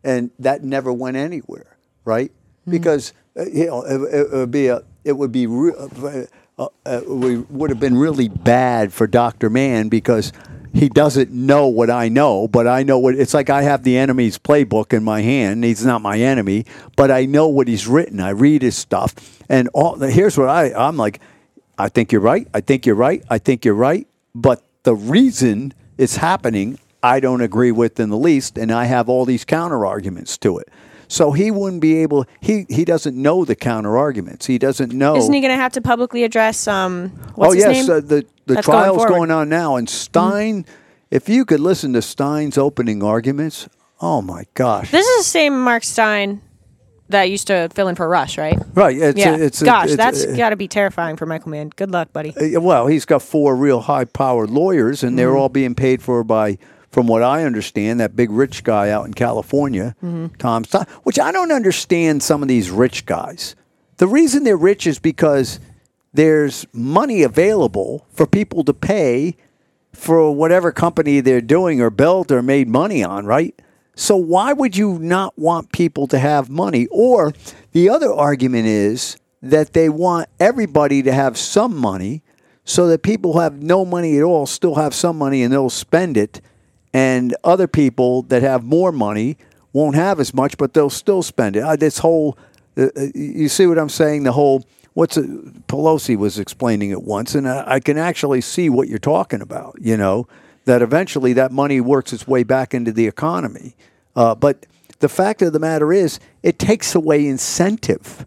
[0.03, 2.31] and that never went anywhere, right?
[2.67, 4.81] Because uh, you know, it, it would be a.
[5.03, 5.45] It would be.
[5.45, 6.27] Re-
[6.57, 9.49] uh, uh, we would have been really bad for Dr.
[9.49, 10.33] Mann because
[10.73, 13.49] he doesn't know what I know, but I know what it's like.
[13.49, 15.63] I have the enemy's playbook in my hand.
[15.63, 16.65] He's not my enemy,
[16.95, 18.19] but I know what he's written.
[18.19, 19.13] I read his stuff,
[19.49, 19.99] and all.
[19.99, 20.73] Here's what I.
[20.73, 21.19] I'm like.
[21.79, 22.47] I think you're right.
[22.55, 23.23] I think you're right.
[23.29, 24.07] I think you're right.
[24.33, 29.09] But the reason it's happening, I don't agree with in the least, and I have
[29.09, 30.69] all these counter arguments to it.
[31.07, 32.25] So he wouldn't be able.
[32.41, 34.45] He he doesn't know the counter arguments.
[34.45, 35.15] He doesn't know.
[35.15, 37.97] Isn't he going to have to publicly address um what's oh his yes, name?
[37.97, 39.09] Uh, the the That's going trial's forward.
[39.09, 40.65] going, on now, and Steyn.
[41.09, 43.69] If you could listen to Steyn's opening arguments,
[44.01, 44.91] oh my gosh!
[44.91, 46.41] This is the same Mark Steyn
[47.09, 48.57] that used to fill in for Rush, right?
[48.73, 48.97] right?
[48.97, 49.35] It's yeah.
[49.35, 51.69] a, it's a- Gosh, it's that's a- got to be terrifying for Michael Mann.
[51.69, 52.35] Good luck, buddy.
[52.35, 56.57] Uh, Well, he's got four real high-powered lawyers, and they're all being paid for by,
[56.89, 59.95] from what I understand, that big rich guy out in California,
[60.39, 60.85] Tom Stein.
[61.03, 62.23] Which I don't understand.
[62.23, 63.55] Some of these rich guys.
[63.97, 65.59] The reason they're rich is because
[66.13, 69.35] there's money available for people to pay
[69.93, 73.59] for whatever company they're doing or built or made money on, right?
[73.95, 76.87] So why would you not want people to have money?
[76.91, 77.33] Or
[77.71, 82.21] the other argument is that they want everybody to have some money
[82.63, 85.69] so that people who have no money at all still have some money and they'll
[85.69, 86.41] spend it
[86.93, 89.37] and other people that have more money
[89.73, 91.63] won't have as much but they'll still spend it.
[91.63, 92.37] Uh, this whole
[92.77, 94.23] uh, uh, you see what I'm saying?
[94.23, 98.87] The whole what's Pelosi was explaining it once, and I, I can actually see what
[98.87, 99.77] you're talking about.
[99.81, 100.27] You know
[100.65, 103.75] that eventually that money works its way back into the economy,
[104.15, 104.65] uh, but
[104.99, 108.25] the fact of the matter is, it takes away incentive,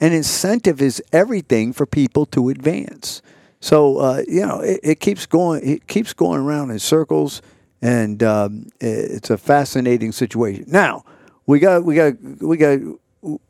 [0.00, 3.22] and incentive is everything for people to advance.
[3.60, 5.66] So uh, you know it, it keeps going.
[5.66, 7.40] It keeps going around in circles,
[7.82, 10.64] and um, it's a fascinating situation.
[10.68, 11.04] Now
[11.46, 12.78] we got we got we got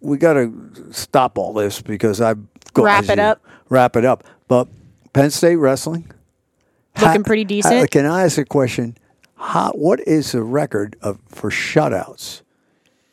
[0.01, 2.39] we got to stop all this because I've
[2.73, 3.43] got to Wrap it up.
[3.69, 4.25] Wrap it up.
[4.49, 4.69] But
[5.13, 6.11] Penn State wrestling
[6.97, 7.91] Looking Ha- pretty ha- decent.
[7.91, 8.97] can I ask a question?
[9.39, 12.41] How, what is the record of for shutouts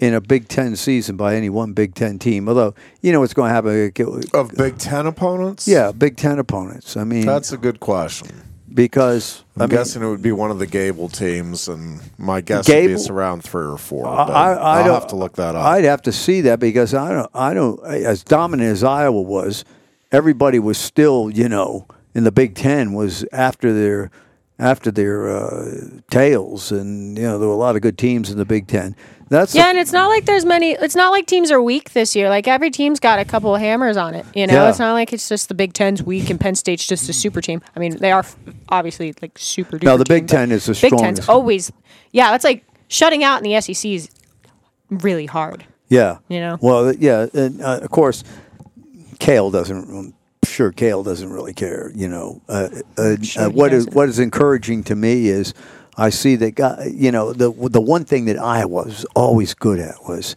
[0.03, 2.49] in a Big Ten season by any one Big Ten team.
[2.49, 3.91] Although you know what's going to happen.
[4.33, 5.67] Of Big Ten opponents?
[5.67, 6.97] Yeah, Big Ten opponents.
[6.97, 8.29] I mean, That's a good question.
[8.73, 12.41] Because I'm I mean, guessing it would be one of the Gable teams, and my
[12.41, 14.07] guess Gable- would be it's around three or four.
[14.07, 15.65] I, but I, will have to look that up.
[15.65, 17.29] I'd have to see that because I don't.
[17.33, 17.83] I don't.
[17.85, 19.63] As dominant as Iowa was,
[20.11, 24.11] everybody was still, you know, in the Big Ten was after their
[24.59, 28.37] after their uh, tails, and you know there were a lot of good teams in
[28.37, 28.95] the Big Ten.
[29.29, 30.71] That's Yeah, the- and it's not like there's many.
[30.71, 32.29] It's not like teams are weak this year.
[32.29, 34.25] Like every team's got a couple of hammers on it.
[34.35, 34.69] You know, Yeah.
[34.69, 37.41] it's not like it's just the Big Ten's weak and Penn State's just a super
[37.41, 37.61] team.
[37.75, 38.35] I mean, they are f-
[38.69, 39.79] obviously like super.
[39.81, 41.29] No, the Big team, Ten is the Big Ten's strongest.
[41.29, 41.71] always.
[42.11, 44.09] Yeah, that's like shutting out in the SEC is
[44.89, 45.65] really hard.
[45.89, 46.17] Yeah.
[46.27, 46.57] You know?
[46.61, 48.23] Well, yeah, and uh, of course,
[49.19, 49.89] Cael doesn't.
[49.89, 50.13] I'm
[50.45, 51.91] sure Cael doesn't really care.
[51.95, 55.53] You know, uh, uh, sure what is what is encouraging to me is
[55.97, 56.91] I see that guy.
[56.93, 60.35] You know, the the one thing that Iowa was always good at was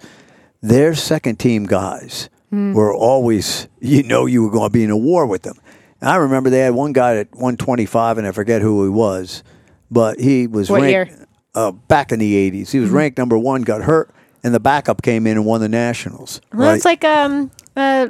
[0.62, 2.74] their second team guys Hmm.
[2.74, 3.68] were always.
[3.80, 5.56] You know, you were going to be in a war with them.
[6.00, 9.42] And I remember they had one guy at 125, and I forget who he was,
[9.90, 11.06] but he was What ranked, year?
[11.06, 11.22] Mm-hmm.
[11.54, 12.70] Uh, back in the 80s.
[12.70, 14.10] He was ranked number one, got hurt,
[14.44, 16.40] and the backup came in and won the nationals.
[16.52, 16.76] Well, right?
[16.76, 18.08] it's like um uh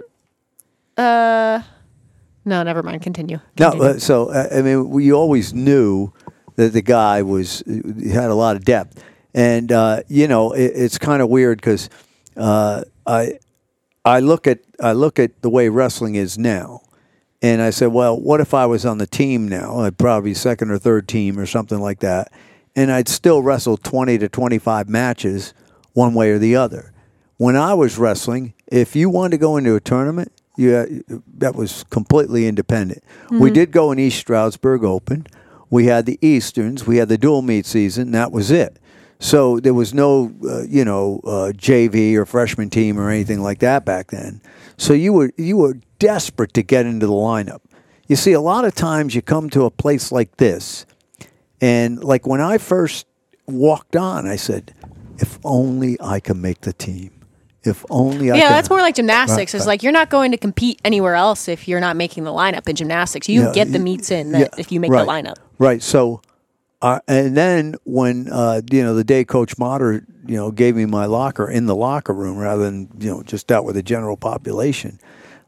[0.97, 1.63] uh.
[2.45, 3.03] No, never mind.
[3.03, 3.41] Continue.
[3.59, 6.13] No, uh, so uh, I mean, we always knew
[6.57, 9.03] that the guy was he had a lot of depth,
[9.35, 11.89] and uh, you know, it, it's kind of weird because
[12.37, 13.39] uh, I
[14.05, 16.81] I look at I look at the way wrestling is now,
[17.41, 19.81] and I said, well, what if I was on the team now?
[19.81, 22.33] I'd probably be second or third team or something like that,
[22.75, 25.55] and I'd still wrestle twenty to twenty five matches,
[25.93, 26.93] one way or the other.
[27.39, 30.87] When I was wrestling, if you wanted to go into a tournament, yeah,
[31.37, 33.05] that was completely independent.
[33.31, 35.27] We did go in East Stroudsburg Open.
[35.71, 36.87] We had the Easterns.
[36.87, 38.13] We had the dual meet season.
[38.13, 38.79] That was it.
[39.19, 43.61] So there was no, uh, you know, uh, JV or freshman team or anything like
[43.61, 44.41] that back then.
[44.77, 47.61] So you were you were desperate to get into the lineup.
[48.09, 50.87] You see, a lot of times you come to a place like this,
[51.61, 53.07] and like when I first
[53.47, 54.75] walked on, I said,
[55.19, 57.11] "If only I can make the team.
[57.65, 58.53] If only I." yeah, can.
[58.53, 59.55] that's more like gymnastics.
[59.55, 62.33] Right, It's like you're not going to compete anywhere else if you're not making the
[62.33, 63.29] lineup in gymnastics.
[63.29, 65.37] You Yeah, get the meets in that Yeah, if you make right, the lineup.
[65.59, 65.83] Right.
[65.83, 66.23] So,
[66.83, 70.87] uh, and then when uh, you know the day Coach Motter, you know, gave me
[70.87, 74.17] my locker in the locker room rather than you know just out with the general
[74.17, 74.99] population,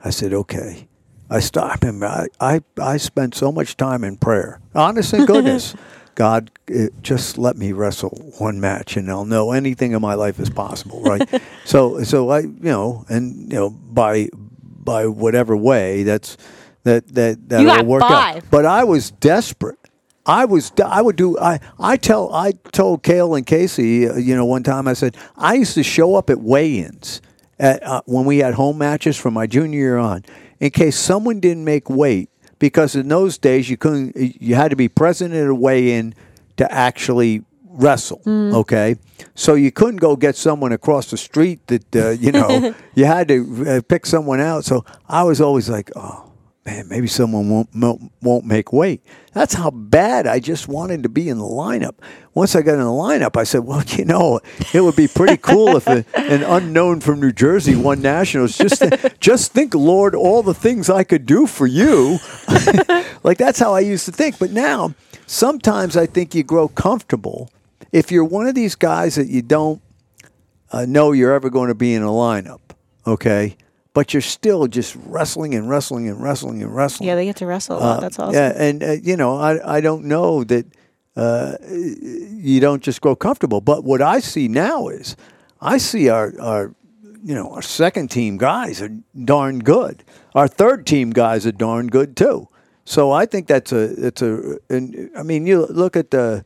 [0.04, 0.88] I said, okay.
[1.30, 2.02] I stopped him.
[2.02, 4.62] I, I I spent so much time in prayer.
[4.74, 5.74] Honest and goodness.
[6.18, 10.40] God, eh, just let me wrestle one match, and I'll know anything in my life
[10.40, 11.22] is possible, right?
[11.64, 14.28] so, so I, you know, and you know, by
[14.62, 16.36] by whatever way, that's
[16.82, 18.38] that that that will work five.
[18.38, 18.50] out.
[18.50, 19.78] But I was desperate.
[20.28, 20.70] I was.
[20.84, 21.38] I would do.
[21.38, 21.58] I.
[21.80, 22.32] I tell.
[22.32, 24.06] I told Cael and Casey.
[24.08, 27.22] uh, You know, one time I said I used to show up at weigh-ins
[27.58, 30.24] at, uh, when we had home matches from my junior year on,
[30.60, 32.28] in case someone didn't make weight.
[32.58, 34.14] Because in those days you couldn't.
[34.16, 36.14] You had to be present at a weigh-in
[36.58, 38.20] to actually wrestle.
[38.26, 38.96] Okay,
[39.34, 42.74] so you couldn't go get someone across the street that uh, you know.
[42.94, 44.64] you had to uh, pick someone out.
[44.64, 46.27] So I was always like, oh
[46.68, 49.02] man, maybe someone won't won't- make weight.
[49.32, 51.94] That's how bad I just wanted to be in the lineup.
[52.34, 54.40] Once I got in the lineup, I said, well, you know,
[54.74, 58.56] it would be pretty cool if a, an unknown from New Jersey won nationals.
[58.58, 58.82] Just
[59.20, 62.18] just think, Lord, all the things I could do for you.
[63.22, 64.38] like that's how I used to think.
[64.38, 64.94] But now,
[65.26, 67.50] sometimes I think you grow comfortable
[67.92, 69.80] if you're one of these guys that you don't
[70.70, 72.60] uh, know you're ever going to be in a lineup.
[73.06, 73.56] Okay.
[73.98, 77.08] But you're still just wrestling and wrestling and wrestling and wrestling.
[77.08, 77.96] Yeah, they get to wrestle a lot.
[77.96, 78.34] Uh, That's awesome.
[78.34, 80.66] Yeah, and uh, you know, I I don't know that
[81.16, 83.60] uh, you don't just grow comfortable.
[83.60, 85.16] But what I see now is,
[85.60, 86.72] I see our our
[87.24, 90.04] you know our second team guys are darn good.
[90.32, 92.48] Our third team guys are darn good too.
[92.84, 96.44] So I think that's a it's a and I mean you look at the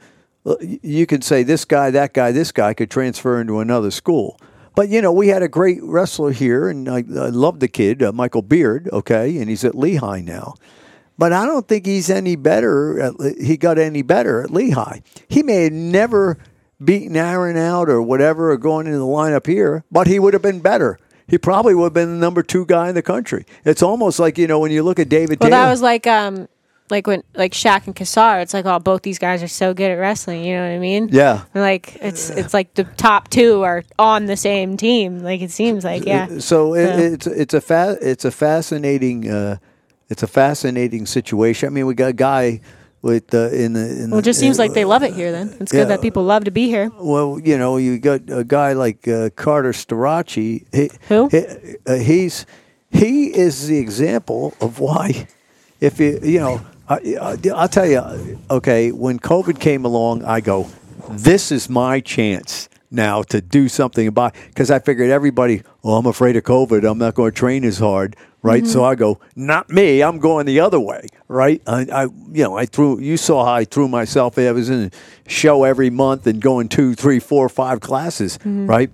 [0.80, 4.40] you can say this guy that guy this guy could transfer into another school.
[4.74, 8.02] But you know, we had a great wrestler here, and I, I love the kid,
[8.02, 8.88] uh, Michael Beard.
[8.92, 10.54] Okay, and he's at Lehigh now.
[11.18, 13.00] But I don't think he's any better.
[13.00, 15.00] At, he got any better at Lehigh.
[15.28, 16.38] He may have never
[16.82, 20.42] beaten Aaron out or whatever, or going into the lineup here, but he would have
[20.42, 20.98] been better.
[21.28, 23.46] He probably would have been the number two guy in the country.
[23.64, 25.40] It's almost like you know when you look at David.
[25.40, 26.48] Well, Taylor, that was like um
[26.92, 28.38] like when like Shaq and Cassar.
[28.40, 30.44] It's like oh both these guys are so good at wrestling.
[30.44, 31.08] You know what I mean?
[31.10, 31.42] yeah.
[31.54, 35.18] Like it's it's like the top two are on the same team.
[35.24, 36.38] Like it seems like yeah.
[36.38, 39.56] So it, it's it's a fa- it's a fascinating uh,
[40.08, 41.66] it's a fascinating situation.
[41.66, 42.60] I mean, we got a guy
[43.00, 43.80] with the in the.
[44.04, 45.32] In Well, it just the, seems like they love it here.
[45.32, 46.90] Then it's good that people love to be here.
[47.00, 50.66] Well, you know, you got a guy like uh, Carter Starocci.
[50.72, 51.28] He, Who?
[51.28, 52.46] he- uh, he's
[52.90, 55.26] he is the example of why,
[55.80, 56.60] if you you know,
[56.92, 58.38] I, I, I'll tell you.
[58.50, 60.68] Okay, when COVID came along, I go,
[61.10, 66.06] this is my chance now to do something about because I figured everybody, oh, I'm
[66.06, 66.88] afraid of COVID.
[66.88, 68.66] I'm not going to train as hard, right?
[68.66, 70.02] So I go, not me.
[70.02, 71.62] I'm going the other way, right?
[71.66, 73.00] I, I, you know, I threw.
[73.00, 74.38] You saw how I threw myself.
[74.38, 78.90] I was in a show every month and going two, three, four, five classes, right?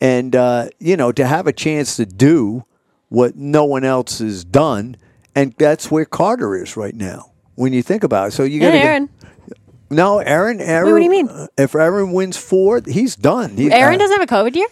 [0.00, 2.64] And uh, you know, to have a chance to do
[3.08, 4.96] what no one else has done,
[5.34, 7.29] and that's where Carter is right now.
[7.60, 9.08] When you think about it, so you got to Aaron,
[9.90, 10.60] no, Aaron.
[10.60, 10.90] Aaron.
[10.92, 11.28] what do you mean?
[11.28, 13.56] uh, If Aaron wins four, he's done.
[13.56, 14.68] He, Aaron uh, doesn't have a COVID year.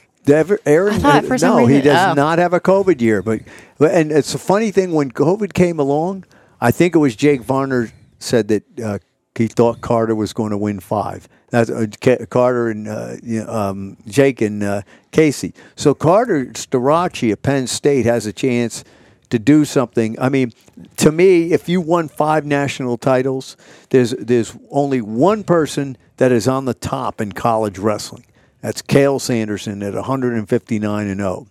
[0.67, 2.15] Aaron, I thought for some no, he reason- does oh.
[2.15, 3.23] not have a COVID year.
[3.23, 3.41] But,
[3.79, 6.25] but and it's a funny thing when COVID came along.
[6.61, 8.99] I think it was Jake Varner said that uh,
[9.35, 11.29] he thought Carter was going to win five.
[11.51, 14.83] That's uh, Ca- Carter and uh, you know, um, Jake and uh,
[15.13, 15.53] Casey.
[15.77, 18.83] So Carter Starocci of Penn State has a chance
[19.31, 20.19] to do something.
[20.21, 20.53] I mean,
[20.97, 23.57] to me, if you won five national titles,
[23.91, 28.25] there's there's only one person that is on the top in college wrestling.
[28.61, 31.47] That's Cael Sanderson at 159 and 0.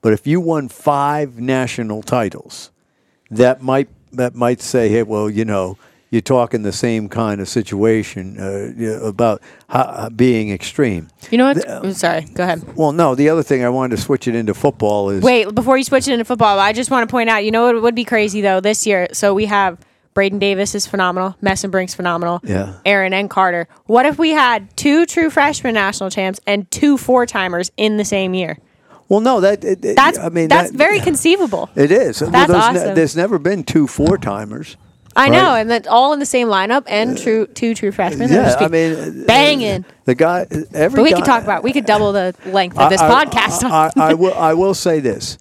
[0.00, 2.70] But if you won five national titles,
[3.30, 5.76] that might that might say, hey, well, you know,
[6.10, 11.08] you're talking the same kind of situation uh, about how, being extreme.
[11.30, 11.68] You know what?
[11.68, 12.22] I'm sorry.
[12.34, 12.76] Go ahead.
[12.76, 15.76] Well, no, the other thing I wanted to switch it into football is Wait, before
[15.76, 17.44] you switch it into football, I just want to point out.
[17.44, 19.08] You know what would be crazy though this year?
[19.12, 19.78] So we have
[20.14, 21.34] Braeden Davis is phenomenal.
[21.42, 22.40] Mesenbrink's phenomenal.
[22.44, 22.78] Yeah.
[22.86, 23.68] Aaron and Carter.
[23.86, 28.04] What if we had two true freshman national champs and two four timers in the
[28.04, 28.58] same year?
[29.08, 31.68] well, no, that it, it- That's I mean that's that- very conceivable.
[31.74, 32.20] It is.
[32.22, 32.94] Well, That's there's, ne- awesome.
[32.94, 34.76] there's never been two four timers.
[35.16, 38.28] I know, and that all in the same lineup and true two true freshmen.
[38.28, 38.92] Yeah, just I mean,
[39.22, 39.84] uh, banging.
[40.04, 41.62] The guy, every But we guy, could talk about.
[41.62, 43.64] We could double the length of this I- I- podcast.
[43.64, 44.34] I, I, I will.
[44.34, 45.38] I will say this: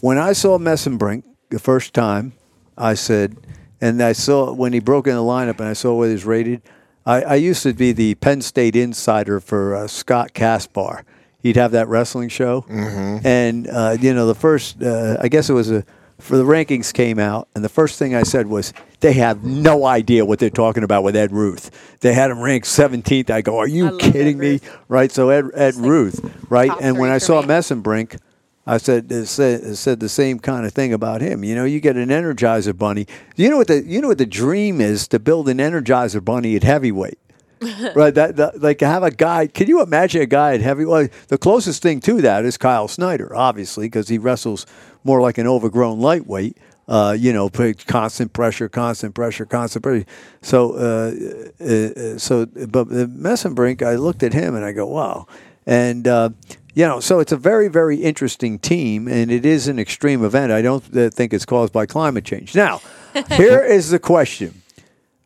[0.00, 2.32] when I saw Mesenbrink the first time,
[2.76, 3.36] I said,
[3.80, 6.24] and I saw when he broke in the lineup, and I saw what he was
[6.24, 6.62] rated.
[7.06, 11.02] I, I used to be the Penn State insider for uh, Scott Casber.
[11.42, 14.82] He'd have that wrestling show, and uh, you know the first.
[14.82, 15.84] Uh, I guess it was a.
[16.18, 19.86] For the rankings came out, and the first thing I said was, "They have no
[19.86, 21.70] idea what they're talking about with Ed Ruth.
[22.00, 23.30] They had him ranked 17th.
[23.30, 25.12] I go, "Are you kidding me?" Right?
[25.12, 26.72] So Ed, Ed Ruth, right?
[26.80, 27.48] And when I saw me.
[27.48, 28.18] Mesenbrink,
[28.66, 31.42] I said uh, said said the same kind of thing about him.
[31.42, 33.06] You know, you get an Energizer Bunny.
[33.34, 36.54] You know what the you know what the dream is to build an Energizer Bunny
[36.54, 37.18] at heavyweight.
[37.94, 39.46] right, that, that like have a guy.
[39.46, 41.10] Can you imagine a guy at heavyweight?
[41.28, 44.66] The closest thing to that is Kyle Snyder, obviously, because he wrestles
[45.04, 46.56] more like an overgrown lightweight.
[46.86, 50.06] Uh, you know, constant pressure, constant pressure, constant pressure.
[50.40, 51.12] So, uh,
[51.60, 55.26] uh, uh, so, but the Mesenbrink, I looked at him and I go, wow.
[55.66, 56.30] And uh,
[56.78, 60.52] you know, so it's a very, very interesting team, and it is an extreme event.
[60.52, 62.54] I don't uh, think it's caused by climate change.
[62.54, 62.80] Now,
[63.32, 64.62] here is the question: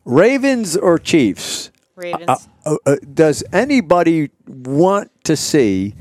[0.03, 1.69] Ravens or Chiefs?
[2.03, 2.25] Ravens.
[2.27, 5.95] Uh, uh, uh, does anybody want to see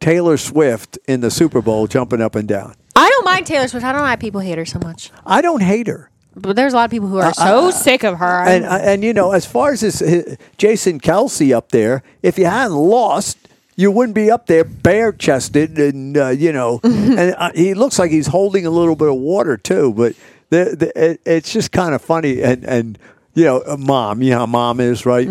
[0.00, 2.74] Taylor Swift in the Super Bowl jumping up and down?
[2.94, 3.84] I don't mind Taylor Swift.
[3.84, 5.10] I don't know why people hate her so much.
[5.24, 6.10] I don't hate her.
[6.34, 8.44] But there's a lot of people who are so sick of her.
[8.46, 12.38] And uh, and you know, as far as this, uh, Jason Kelce up there, if
[12.38, 13.36] you hadn't lost,
[13.76, 17.98] you wouldn't be up there bare chested, and uh, you know, and uh, he looks
[17.98, 19.92] like he's holding a little bit of water too.
[19.92, 20.14] But
[20.50, 22.98] the, the, it, it's just kind of funny, and and
[23.34, 25.28] you know, uh, mom, you know how mom is, right?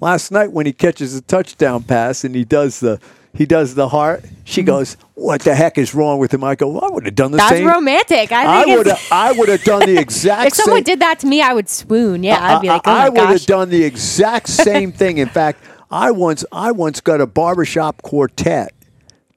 [0.00, 3.00] Last night when he catches a touchdown pass and he does the.
[3.36, 4.24] He does the heart.
[4.44, 7.32] She goes, "What the heck is wrong with him?" I go, "I would have done
[7.32, 8.30] the That's same." That's romantic.
[8.30, 8.88] I I would.
[9.10, 10.46] I would have done the exact.
[10.46, 10.84] if someone same.
[10.84, 12.22] did that to me, I would swoon.
[12.22, 15.18] Yeah, I'd be like, oh I, my would have done the exact same thing.
[15.18, 18.72] In fact, I once I once got a barbershop quartet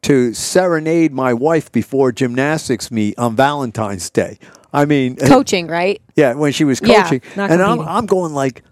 [0.03, 4.37] to serenade my wife before gymnastics meet on Valentine's Day.
[4.73, 6.01] I mean, Coaching, right?
[6.15, 7.79] yeah, when she was Yeah, coaching, not and I'm.
[7.81, 8.63] I'm going like,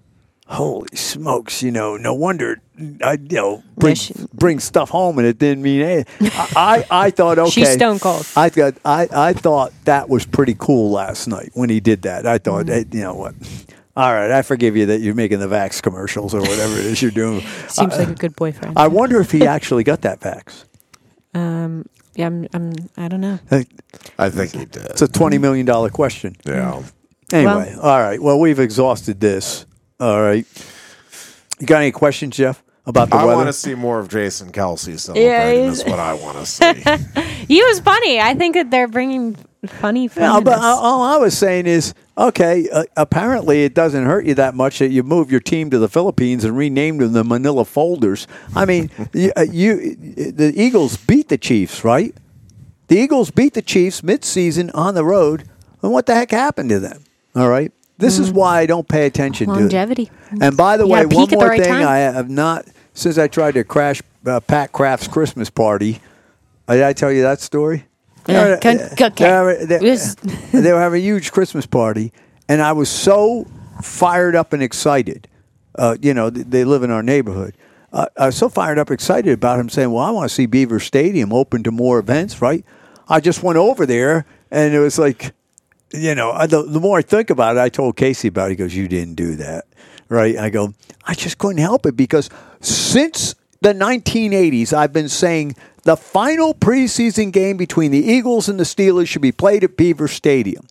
[0.47, 2.61] holy smokes, you know, no wonder
[3.01, 6.29] I you know bring she- bring stuff home and it didn't mean anything.
[6.35, 8.25] I, I I thought okay, She's stone cold.
[8.35, 12.27] I thought I I thought that was pretty cool last night when he did that.
[12.27, 13.33] I thought eh, you know what.
[13.97, 17.01] All right, I forgive you that you're making the Vax commercials or whatever it is
[17.01, 17.39] you're doing.
[17.69, 18.77] Seems like a good boyfriend.
[18.77, 20.65] I wonder if he actually got that Vax.
[21.33, 21.85] um,
[22.15, 22.73] yeah, I'm, I'm.
[22.97, 23.39] I don't know.
[24.17, 24.85] I think he did.
[24.85, 26.35] It's a twenty million dollar question.
[26.45, 26.81] yeah.
[27.33, 28.21] Anyway, all right.
[28.21, 29.65] Well, we've exhausted this.
[29.99, 30.45] All right.
[31.59, 33.37] You got any questions, Jeff, about the I weather?
[33.37, 35.63] want to see more of Jason Kelce celebrating.
[35.63, 36.45] he's- That's what I want to
[37.25, 37.45] see.
[37.47, 38.19] He was funny.
[38.19, 39.35] I think that they're bringing
[39.65, 40.09] funny.
[40.17, 44.33] No, but all all I was saying is Okay, uh, apparently it doesn't hurt you
[44.35, 47.65] that much that you move your team to the Philippines and renamed them the Manila
[47.65, 48.25] Folders.
[48.55, 52.15] I mean, you, uh, you, the Eagles beat the Chiefs, right?
[52.87, 55.43] The Eagles beat the Chiefs midseason on the road,
[55.81, 57.03] and what the heck happened to them?
[57.35, 60.05] All right, this is why I don't pay attention Longevity.
[60.05, 60.41] to it.
[60.41, 61.87] And by the You way, one peak at the more right thing, time.
[61.87, 65.99] I have not since I tried to crash uh, Pat Kraft's Christmas party.
[66.69, 67.85] uh, Did I tell you that story?
[68.33, 68.43] Yeah,
[69.17, 69.79] they were- they-
[70.51, 72.11] they were having a huge Christmas party,
[72.49, 73.45] and I was so
[73.81, 75.27] fired up and excited.
[75.75, 77.55] Uh, you know, th- they live in our neighborhood.
[77.91, 80.45] Uh, I was so fired up, excited about him saying, "Well, I want to see
[80.45, 82.63] Beaver Stadium open to more events." Right?
[83.07, 85.33] I just went over there, and it was like,
[85.93, 88.51] you know, I, the, the more I think about it, I told Casey about it.
[88.51, 89.65] He goes, "You didn't do that,
[90.09, 90.73] right?" I go,
[91.05, 92.29] "I just couldn't help it because
[92.61, 95.55] since the 1980s, I've been saying
[95.85, 100.09] the final preseason game between the Eagles and the Steelers should be played at Beaver
[100.09, 100.67] Stadium."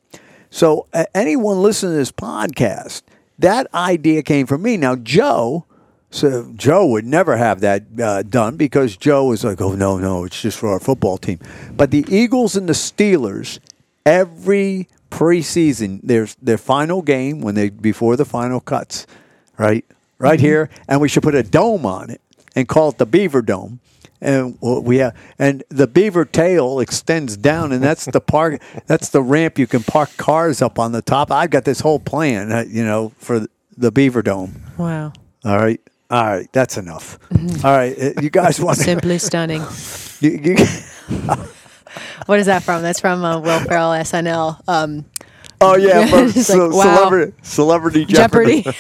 [0.51, 3.03] So, uh, anyone listening to this podcast,
[3.39, 4.77] that idea came from me.
[4.77, 5.65] Now, Joe.
[6.11, 10.23] So Joe would never have that uh, done because Joe is like, oh no, no,
[10.23, 11.41] it's just for our football team.
[11.77, 13.59] But the Eagles and the Steelers,
[14.07, 19.09] every preseason, there's their final game when they before the final cuts,
[19.59, 19.85] right,
[20.19, 22.21] right here, and we should put a dome on it
[22.55, 23.81] and call it the Beaver Dome.
[24.25, 28.63] And well, we have, and the beaver tail extends down, and that's the park.
[28.87, 31.31] that's the ramp you can park cars up on the top.
[31.31, 33.47] I've got this whole plan, uh, you know, for
[33.77, 34.63] the Beaver Dome.
[34.79, 35.13] Wow.
[35.45, 35.79] All right.
[36.11, 36.51] All right.
[36.53, 37.19] That's enough.
[37.65, 37.95] All right.
[38.01, 38.79] uh, You guys want.
[38.79, 39.63] Simply stunning.
[40.21, 40.57] You, you,
[42.27, 42.81] What is that from?
[42.81, 44.59] That's from uh, Will Ferrell SNL.
[44.67, 45.05] Um,
[45.61, 46.07] oh, yeah.
[46.07, 46.97] From ce- like, wow.
[46.97, 48.63] celebrity, celebrity Jeopardy.
[48.63, 48.79] Jeopardy.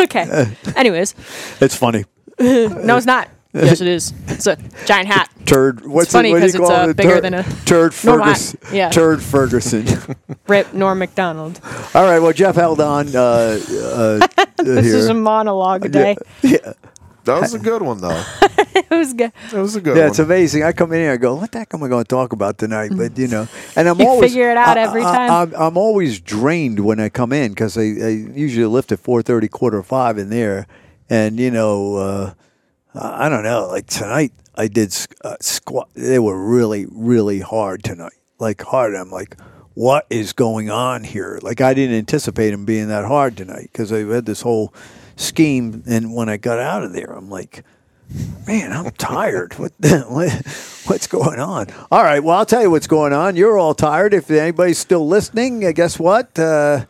[0.00, 0.56] okay.
[0.74, 1.14] Anyways,
[1.60, 2.06] It's funny.
[2.40, 3.28] no, it's not.
[3.54, 4.12] Yes, it is.
[4.26, 5.30] It's a giant hat.
[5.46, 5.86] Turd.
[5.86, 6.96] What's funny it, what do you 'cause it's, call uh, it?
[6.96, 7.94] bigger Turd- than a Turd.
[7.94, 8.58] Ferguson.
[8.72, 8.90] Yeah.
[8.90, 9.86] Turd Ferguson.
[10.48, 11.60] Rip Norm Macdonald.
[11.94, 12.18] All right.
[12.18, 14.26] Well, Jeff held on uh, uh,
[14.58, 14.96] This here.
[14.96, 16.16] is a monologue day.
[16.42, 16.72] yeah.
[17.24, 18.22] That was a good one, though.
[18.74, 19.32] It was good.
[19.50, 20.10] That was a good Yeah, one.
[20.10, 20.62] it's amazing.
[20.62, 22.56] I come in here, I go, "What the heck am I going to talk about
[22.56, 23.46] tonight?" But you know,
[23.76, 25.30] and I'm You always figure it out I- every I- time.
[25.30, 29.20] I'm, I'm always drained when I come in because I, I usually lift at four
[29.20, 30.66] thirty, quarter five in there,
[31.10, 32.34] and you know,
[32.94, 33.68] uh, I don't know.
[33.68, 35.88] Like tonight, I did uh, squat.
[35.94, 38.12] They were really, really hard tonight.
[38.38, 38.94] Like hard.
[38.94, 39.36] I'm like,
[39.74, 41.38] what is going on here?
[41.42, 44.72] Like I didn't anticipate them being that hard tonight because I had this whole
[45.16, 47.64] scheme, and when I got out of there, I'm like
[48.46, 49.54] man, I'm tired.
[49.58, 50.32] What, the, what
[50.86, 51.66] what's going on?
[51.90, 53.36] All right, well, I'll tell you what's going on.
[53.36, 54.14] You're all tired.
[54.14, 56.38] If anybody's still listening, uh, guess what?
[56.38, 56.86] Uh,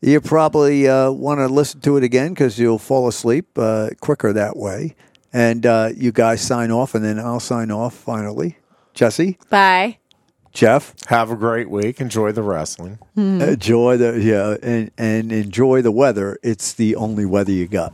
[0.00, 4.32] you probably uh, want to listen to it again because you'll fall asleep uh, quicker
[4.32, 4.94] that way.
[5.34, 8.56] And uh, you guys sign off, and then I'll sign off finally.
[8.94, 9.98] Jesse, Bye.
[10.52, 12.00] Jeff, Have a great week.
[12.00, 12.98] Enjoy the wrestling.
[13.16, 16.38] enjoy the yeah, and, and enjoy the weather.
[16.42, 17.92] It's the only weather you got.